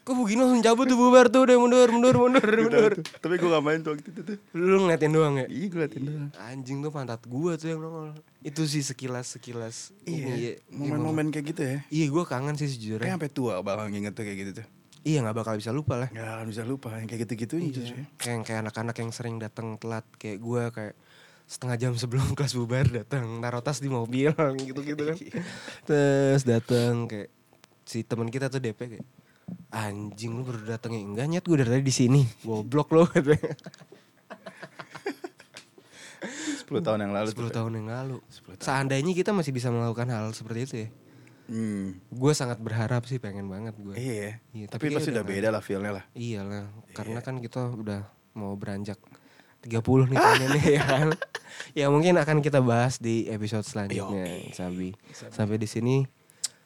Kok 0.04 0.20
begini 0.20 0.44
langsung 0.44 0.60
cabut 0.60 0.84
tuh 0.84 1.00
bubar 1.00 1.26
tuh 1.28 1.48
udah 1.48 1.56
mundur 1.56 1.88
mundur 1.88 2.16
mundur 2.18 2.44
mundur. 2.44 2.92
Tapi 3.00 3.34
gue 3.36 3.48
gak 3.48 3.64
main 3.64 3.80
tuh 3.80 3.96
waktu 3.96 4.04
itu 4.06 4.22
tuh. 4.22 4.38
Lu 4.52 4.84
ngeliatin 4.84 5.10
doang 5.10 5.40
ya? 5.40 5.48
Iya 5.48 5.66
gue 5.66 5.80
liatin 5.80 6.04
doang. 6.04 6.28
Anjing 6.36 6.78
tuh 6.80 6.92
pantat 6.92 7.24
gua 7.24 7.56
tuh 7.56 7.68
yang 7.68 7.80
nongol. 7.80 8.12
Itu 8.40 8.68
sih 8.68 8.84
sekilas 8.84 9.32
sekilas. 9.32 9.96
Iya, 10.04 10.60
ini, 10.60 10.76
momen-momen 10.76 11.32
kayak 11.32 11.46
gitu 11.50 11.62
ya. 11.64 11.78
Iya 11.88 12.06
gue 12.12 12.24
kangen 12.26 12.54
sih 12.54 12.66
Kayak 12.66 12.76
sejujurnya. 12.76 13.12
sampai 13.16 13.32
tua 13.32 13.54
bakal 13.60 13.88
nginget 13.88 14.12
tuh 14.12 14.24
kayak 14.24 14.38
gitu 14.38 14.52
tuh. 14.60 14.68
Iya 15.04 15.18
nggak 15.20 15.36
bakal 15.36 15.54
bisa 15.56 15.72
lupa 15.72 15.96
lah. 15.96 16.10
Gak 16.10 16.28
akan 16.30 16.48
bisa 16.48 16.64
lupa 16.64 16.90
yang 16.94 17.08
kayak 17.08 17.22
gitu-gitu 17.24 17.56
Iya. 17.58 17.72
justru 17.72 17.96
ya. 17.98 18.06
Kayak 18.18 18.38
kayak 18.44 18.60
anak-anak 18.62 18.96
yang 18.98 19.12
sering 19.12 19.36
datang 19.38 19.76
telat 19.78 20.04
kayak 20.16 20.38
gue 20.38 20.64
kayak 20.70 20.96
setengah 21.44 21.76
jam 21.80 21.94
sebelum 21.96 22.28
kelas 22.38 22.52
bubar 22.54 22.86
datang 22.86 23.40
naruh 23.40 23.60
tas 23.60 23.80
di 23.80 23.88
mobil 23.88 24.36
gitu-gitu 24.68 25.00
kan. 25.02 25.16
Terus 25.88 26.44
datang 26.44 27.08
kayak 27.08 27.32
si 27.84 28.04
teman 28.04 28.28
kita 28.28 28.48
tuh 28.48 28.60
DP 28.60 29.00
kayak 29.00 29.08
anjing 29.70 30.32
lu 30.32 30.44
baru 30.44 30.60
datang 30.68 30.92
ya 30.92 31.02
enggak 31.02 31.26
nyet 31.28 31.44
gue 31.44 31.58
dari 31.58 31.72
tadi 31.72 31.84
di 31.84 31.92
sini 31.92 32.22
goblok 32.42 32.90
lo 32.90 33.04
katanya 33.06 33.54
10 36.64 36.80
tahun 36.80 37.00
yang 37.02 37.14
lalu 37.14 37.28
10 37.30 37.36
tuh. 37.36 37.50
tahun 37.52 37.72
yang 37.76 37.88
lalu 37.88 38.18
10 38.26 38.56
tahun. 38.56 38.62
seandainya 38.62 39.12
kita 39.14 39.32
masih 39.32 39.52
bisa 39.52 39.68
melakukan 39.70 40.08
hal 40.08 40.32
seperti 40.32 40.60
itu 40.62 40.76
ya 40.78 40.90
Hmm. 41.44 42.00
gue 42.08 42.32
sangat 42.32 42.56
berharap 42.58 43.04
sih 43.04 43.20
pengen 43.20 43.52
banget 43.52 43.76
gue 43.76 43.92
Iya. 43.94 44.40
Iya, 44.56 44.66
Tapi 44.72 44.88
tapi 44.88 44.96
pasti 44.96 45.12
udah 45.12 45.20
udah 45.20 45.26
beda 45.28 45.50
lah 45.52 45.60
feelnya 45.60 45.92
lah. 45.92 46.04
Iyalah, 46.16 46.72
karena 46.96 47.20
Iya. 47.20 47.28
kan 47.28 47.36
kita 47.38 47.62
udah 47.70 48.02
mau 48.34 48.56
beranjak 48.56 48.96
30 49.60 50.08
nih 50.08 50.18
tahunnya 50.18 50.48
nih 50.50 50.66
ya 50.72 50.84
kan. 50.88 51.08
Ya 51.78 51.86
mungkin 51.88 52.16
akan 52.16 52.40
kita 52.40 52.64
bahas 52.64 52.96
di 52.98 53.28
episode 53.28 53.62
selanjutnya, 53.62 54.24
Sabi. 54.50 54.96
Sampai 55.30 55.60
di 55.60 55.68
sini 55.68 56.08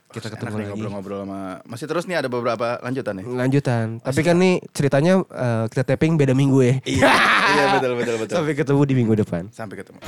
kita 0.08 0.32
ketemu 0.32 0.56
nih 0.56 0.58
lagi. 0.58 0.72
ngobrol-ngobrol 0.72 1.20
sama 1.28 1.40
masih 1.68 1.86
terus 1.86 2.04
nih 2.08 2.18
ada 2.24 2.30
beberapa 2.32 2.80
lanjutan 2.80 3.14
nih. 3.20 3.26
Lanjutan. 3.28 3.86
Tapi 4.00 4.22
kan 4.24 4.36
nih 4.40 4.56
ceritanya 4.72 5.14
eh, 5.20 5.64
kita 5.68 5.84
taping 5.84 6.16
beda 6.16 6.32
minggu 6.32 6.60
ya. 6.64 6.74
Iya, 6.88 7.12
iya 7.54 7.64
betul 7.76 7.92
betul 8.00 8.16
betul. 8.24 8.36
Sampai 8.40 8.54
ketemu 8.56 8.82
di 8.88 8.94
minggu 8.96 9.14
depan. 9.20 9.52
Sampai 9.52 9.76
ketemu. 9.84 10.00